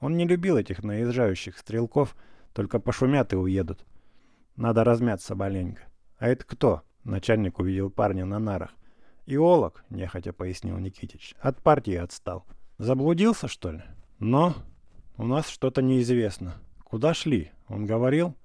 Он 0.00 0.16
не 0.16 0.26
любил 0.26 0.56
этих 0.56 0.82
наезжающих 0.82 1.58
стрелков, 1.58 2.16
только 2.52 2.78
пошумят 2.78 3.32
и 3.32 3.36
уедут. 3.36 3.84
Надо 4.56 4.84
размяться 4.84 5.34
маленько. 5.34 5.82
«А 6.18 6.28
это 6.28 6.44
кто?»— 6.44 6.82
начальник 7.04 7.58
увидел 7.58 7.90
парня 7.90 8.24
на 8.24 8.38
нарах. 8.38 8.70
«Иолог»,— 9.26 9.84
нехотя 9.90 10.32
пояснил 10.32 10.78
Никитич. 10.78 11.34
«От 11.40 11.62
партии 11.62 11.94
отстал. 11.94 12.44
Заблудился, 12.78 13.48
что 13.48 13.72
ли?» 13.72 13.82
«Но...» 14.18 14.54
«У 15.16 15.26
нас 15.26 15.48
что-то 15.48 15.80
неизвестно. 15.80 16.54
Куда 16.82 17.14
шли?» 17.14 17.52
Он 17.68 17.86
говорил. 17.86 18.36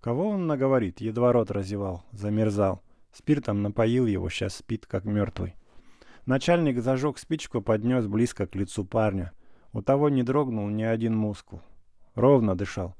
«Кого 0.00 0.28
он 0.28 0.46
наговорит?» 0.46 1.00
Едва 1.00 1.32
рот 1.32 1.50
разевал, 1.50 2.04
замерзал. 2.12 2.82
Спиртом 3.12 3.62
напоил 3.62 4.06
его, 4.06 4.28
сейчас 4.28 4.56
спит, 4.56 4.86
как 4.86 5.04
мертвый. 5.04 5.54
Начальник 6.26 6.80
зажег 6.80 7.18
спичку, 7.18 7.62
поднес 7.62 8.06
близко 8.06 8.46
к 8.46 8.54
лицу 8.54 8.84
парня. 8.84 9.32
У 9.72 9.82
того 9.82 10.08
не 10.08 10.22
дрогнул 10.22 10.68
ни 10.68 10.82
один 10.82 11.16
мускул. 11.16 11.62
Ровно 12.14 12.54
дышал. 12.54 12.94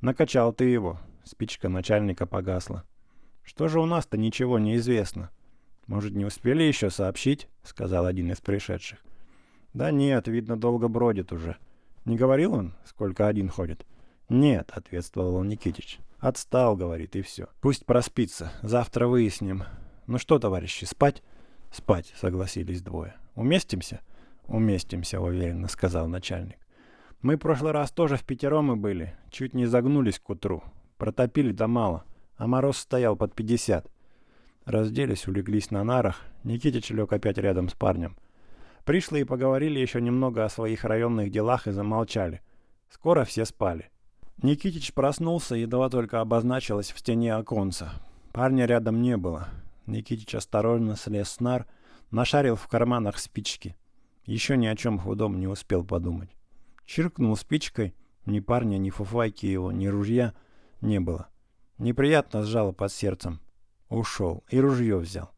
Накачал 0.00 0.52
ты 0.52 0.64
его. 0.64 1.00
Спичка 1.24 1.68
начальника 1.68 2.26
погасла. 2.26 2.84
Что 3.42 3.68
же 3.68 3.80
у 3.80 3.86
нас-то 3.86 4.16
ничего 4.16 4.58
не 4.58 4.76
известно? 4.76 5.30
Может, 5.86 6.12
не 6.14 6.24
успели 6.24 6.62
еще 6.62 6.90
сообщить? 6.90 7.48
Сказал 7.62 8.06
один 8.06 8.30
из 8.30 8.40
пришедших. 8.40 9.00
Да 9.74 9.90
нет, 9.90 10.28
видно, 10.28 10.56
долго 10.56 10.88
бродит 10.88 11.32
уже. 11.32 11.56
Не 12.04 12.16
говорил 12.16 12.54
он, 12.54 12.74
сколько 12.84 13.26
один 13.26 13.48
ходит? 13.48 13.86
Нет, 14.28 14.70
ответствовал 14.72 15.42
Никитич. 15.42 15.98
Отстал, 16.22 16.76
говорит, 16.76 17.16
и 17.16 17.20
все. 17.20 17.48
Пусть 17.60 17.84
проспится. 17.84 18.52
Завтра 18.62 19.08
выясним. 19.08 19.64
Ну 20.06 20.18
что, 20.18 20.38
товарищи, 20.38 20.84
спать? 20.84 21.22
«Спать»,— 21.72 22.12
согласились 22.20 22.80
двое. 22.80 23.16
«Уместимся?» 23.34 24.00
«Уместимся»,— 24.46 25.20
уверенно 25.22 25.66
сказал 25.66 26.06
начальник. 26.06 26.58
«Мы 27.22 27.34
в 27.34 27.38
прошлый 27.40 27.72
раз 27.72 27.90
тоже 27.90 28.16
в 28.16 28.24
пятером 28.24 28.70
и 28.72 28.76
были. 28.76 29.16
Чуть 29.30 29.52
не 29.52 29.66
загнулись 29.66 30.20
к 30.20 30.30
утру. 30.30 30.62
Протопили 30.96 31.50
да 31.50 31.66
мало. 31.66 32.04
А 32.36 32.46
мороз 32.46 32.76
стоял 32.76 33.16
под 33.16 33.34
пятьдесят». 33.34 33.90
Разделись, 34.64 35.26
улеглись 35.26 35.72
на 35.72 35.82
нарах. 35.82 36.20
Никитич 36.44 36.90
лег 36.90 37.12
опять 37.12 37.38
рядом 37.38 37.68
с 37.68 37.74
парнем. 37.74 38.16
Пришли 38.84 39.22
и 39.22 39.24
поговорили 39.24 39.80
еще 39.80 40.00
немного 40.00 40.44
о 40.44 40.50
своих 40.50 40.84
районных 40.84 41.32
делах 41.32 41.66
и 41.66 41.72
замолчали. 41.72 42.42
Скоро 42.90 43.24
все 43.24 43.44
спали. 43.44 43.90
Никитич 44.42 44.92
проснулся, 44.92 45.54
едва 45.54 45.88
только 45.88 46.20
обозначилось 46.20 46.90
в 46.90 46.98
стене 46.98 47.34
оконца. 47.34 47.92
Парня 48.32 48.66
рядом 48.66 49.00
не 49.00 49.16
было. 49.16 49.48
Никитич 49.86 50.34
осторожно 50.34 50.96
слез 50.96 51.30
с 51.30 51.40
нар, 51.40 51.66
нашарил 52.10 52.56
в 52.56 52.66
карманах 52.66 53.18
спички. 53.18 53.76
Еще 54.26 54.56
ни 54.56 54.66
о 54.66 54.74
чем 54.74 54.98
худом 54.98 55.38
не 55.38 55.46
успел 55.46 55.84
подумать. 55.84 56.30
Чиркнул 56.86 57.36
спичкой, 57.36 57.94
ни 58.26 58.40
парня, 58.40 58.78
ни 58.78 58.90
фуфайки 58.90 59.46
его, 59.46 59.70
ни 59.70 59.86
ружья 59.86 60.34
не 60.80 60.98
было. 60.98 61.28
Неприятно 61.78 62.42
сжало 62.42 62.72
под 62.72 62.92
сердцем. 62.92 63.40
Ушел 63.88 64.42
и 64.50 64.58
ружье 64.58 64.96
взял. 64.96 65.30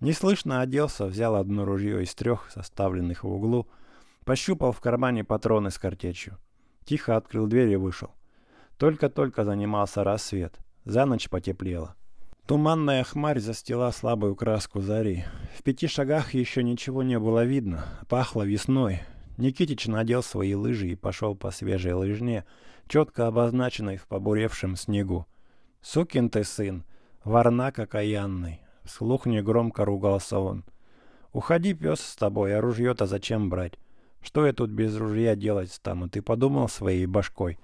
Неслышно 0.00 0.62
оделся, 0.62 1.06
взял 1.06 1.36
одно 1.36 1.64
ружье 1.64 2.02
из 2.02 2.12
трех, 2.16 2.50
составленных 2.50 3.22
в 3.22 3.28
углу, 3.28 3.68
пощупал 4.24 4.72
в 4.72 4.80
кармане 4.80 5.22
патроны 5.22 5.70
с 5.70 5.78
картечью. 5.78 6.38
Тихо 6.84 7.16
открыл 7.16 7.46
дверь 7.46 7.68
и 7.68 7.76
вышел. 7.76 8.10
Только-только 8.78 9.44
занимался 9.44 10.04
рассвет. 10.04 10.58
За 10.84 11.04
ночь 11.04 11.28
потеплело. 11.28 11.94
Туманная 12.46 13.04
хмарь 13.04 13.38
застила 13.38 13.90
слабую 13.92 14.34
краску 14.34 14.80
зари. 14.80 15.24
В 15.56 15.62
пяти 15.62 15.86
шагах 15.86 16.34
еще 16.34 16.62
ничего 16.62 17.02
не 17.02 17.18
было 17.18 17.44
видно. 17.44 17.84
Пахло 18.08 18.42
весной. 18.42 19.00
Никитич 19.38 19.86
надел 19.86 20.22
свои 20.22 20.54
лыжи 20.54 20.88
и 20.88 20.96
пошел 20.96 21.34
по 21.36 21.50
свежей 21.50 21.92
лыжне, 21.92 22.44
четко 22.88 23.28
обозначенной 23.28 23.96
в 23.96 24.06
побуревшем 24.06 24.76
снегу. 24.76 25.26
«Сукин 25.80 26.30
ты 26.30 26.44
сын! 26.44 26.84
Варнак 27.24 27.78
окаянный!» 27.78 28.60
Вслух 28.84 29.26
негромко 29.26 29.84
ругался 29.84 30.38
он. 30.38 30.64
«Уходи, 31.32 31.74
пес, 31.74 32.00
с 32.00 32.16
тобой, 32.16 32.56
а 32.56 32.60
ружье-то 32.60 33.06
зачем 33.06 33.48
брать? 33.48 33.78
Что 34.20 34.46
я 34.46 34.52
тут 34.52 34.70
без 34.70 34.96
ружья 34.96 35.34
делать 35.34 35.72
стану? 35.72 36.08
Ты 36.08 36.22
подумал 36.22 36.68
своей 36.68 37.06
башкой? 37.06 37.58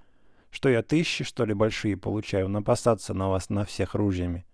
Что 0.50 0.68
я 0.68 0.82
тысячи, 0.82 1.24
что 1.24 1.44
ли, 1.44 1.54
большие 1.54 1.96
получаю, 1.96 2.48
напасаться 2.48 3.14
на 3.14 3.28
вас 3.28 3.50
на 3.50 3.64
всех 3.64 3.94
ружьями? 3.94 4.46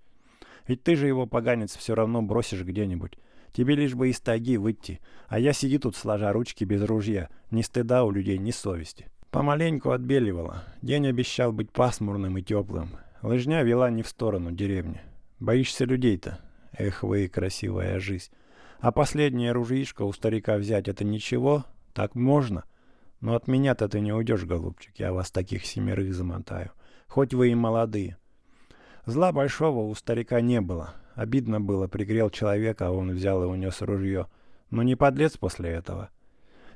Ведь 0.66 0.82
ты 0.82 0.97
же 0.97 1.07
его, 1.07 1.26
поганец, 1.26 1.76
все 1.76 1.95
равно 1.95 2.22
бросишь 2.22 2.62
где-нибудь. 2.62 3.18
Тебе 3.53 3.76
лишь 3.76 3.95
бы 3.95 4.09
из 4.11 4.20
тайги 4.20 4.57
выйти, 4.57 5.01
а 5.28 5.38
я 5.38 5.53
сиди 5.53 5.78
тут, 5.78 5.95
сложа 5.95 6.32
ручки 6.32 6.64
без 6.64 6.82
ружья. 6.82 7.28
Ни 7.51 7.62
стыда 7.62 8.05
у 8.05 8.11
людей, 8.11 8.38
ни 8.38 8.51
совести». 8.51 9.07
Помаленьку 9.30 9.90
отбеливало. 9.90 10.62
День 10.80 11.09
обещал 11.09 11.53
быть 11.53 11.72
пасмурным 11.72 12.38
и 12.38 12.42
теплым. 12.42 12.90
Лыжня 13.20 13.62
вела 13.62 13.90
не 13.90 14.03
в 14.03 14.09
сторону 14.09 14.53
деревни. 14.53 15.01
Боишься 15.40 15.84
людей-то? 15.84 16.38
Эх 16.72 17.03
вы, 17.03 17.26
красивая 17.28 17.99
жизнь. 17.99 18.30
А 18.78 18.92
последнее 18.92 19.53
ружьишко 19.53 20.03
у 20.03 20.12
старика 20.12 20.57
взять— 20.57 20.86
это 20.88 21.05
ничего? 21.05 21.64
Так 21.92 22.14
можно? 22.14 22.64
Но 23.21 23.35
от 23.35 23.49
меня-то 23.49 23.89
ты 23.89 24.01
не 24.01 24.12
уйдешь, 24.12 24.45
голубчик. 24.45 24.95
Я 24.99 25.12
вас 25.12 25.31
таких 25.31 25.65
семерых 25.65 26.15
замотаю. 26.15 26.73
Хоть 27.09 27.35
вы 27.35 27.51
и 27.51 27.55
молодые. 27.55 28.17
Зла 29.07 29.33
большого 29.33 29.81
у 29.81 29.95
старика 29.95 30.41
не 30.41 30.61
было. 30.61 30.95
Обидно 31.15 31.61
было, 31.61 31.87
пригрел 31.87 32.31
человека, 32.31 32.89
а 32.89 32.91
он 32.91 33.12
взял 33.12 33.43
и 33.43 33.47
унес 33.47 33.81
ружье. 33.83 34.27
Но 34.71 34.83
не 34.83 34.97
подлец 34.97 35.37
после 35.37 35.71
этого. 35.71 36.11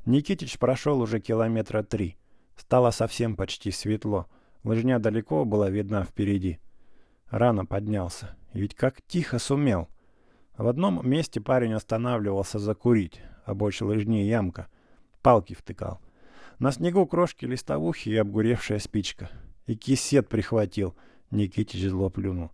Никитич 0.07 0.59
прошел 0.59 1.01
уже 1.01 1.21
километра 1.21 1.83
три. 1.83 2.17
Стало 2.57 2.91
совсем 2.91 3.37
почти 3.37 3.71
светло. 3.71 4.27
Лыжня 4.65 4.99
далеко 4.99 5.45
была 5.45 5.71
видна 5.71 6.05
впереди. 6.05 6.59
Рано 7.31 7.67
поднялся. 7.67 8.37
Ведь 8.53 8.75
как 8.75 9.03
тихо 9.03 9.39
сумел. 9.39 9.89
В 10.57 10.67
одном 10.67 11.09
месте 11.09 11.41
парень 11.41 11.75
останавливался 11.75 12.59
закурить. 12.59 13.21
Обочь 13.47 13.81
лыжни 13.81 14.25
ямка. 14.25 14.69
Палки 15.23 15.55
втыкал. 15.55 16.01
На 16.59 16.73
снегу 16.73 17.07
крошки 17.07 17.45
листовухи 17.45 18.09
и 18.09 18.17
обгуревшая 18.17 18.81
спичка. 18.81 19.31
И 19.67 19.77
кисет 19.77 20.29
прихватил. 20.29 20.97
Никитич 21.31 21.89
зло 21.89 22.11
плюнул. 22.11 22.51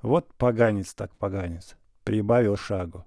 Вот 0.00 0.32
поганец 0.34 0.94
так 0.94 1.16
поганец. 1.16 1.76
Прибавил 2.04 2.56
шагу. 2.56 3.04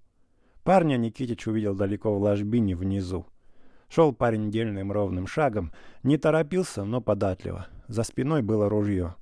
Парня 0.63 0.97
Никитич 0.97 1.47
увидел 1.47 1.73
далеко 1.73 2.13
в 2.13 2.21
ложбине 2.21 2.75
внизу. 2.75 3.25
Шел 3.87 4.13
парень 4.13 4.51
дельным 4.51 4.91
ровным 4.91 5.25
шагом, 5.27 5.71
не 6.03 6.17
торопился, 6.17 6.83
но 6.83 7.01
податливо. 7.01 7.67
За 7.87 8.03
спиной 8.03 8.41
было 8.41 8.69
ружье. 8.69 9.15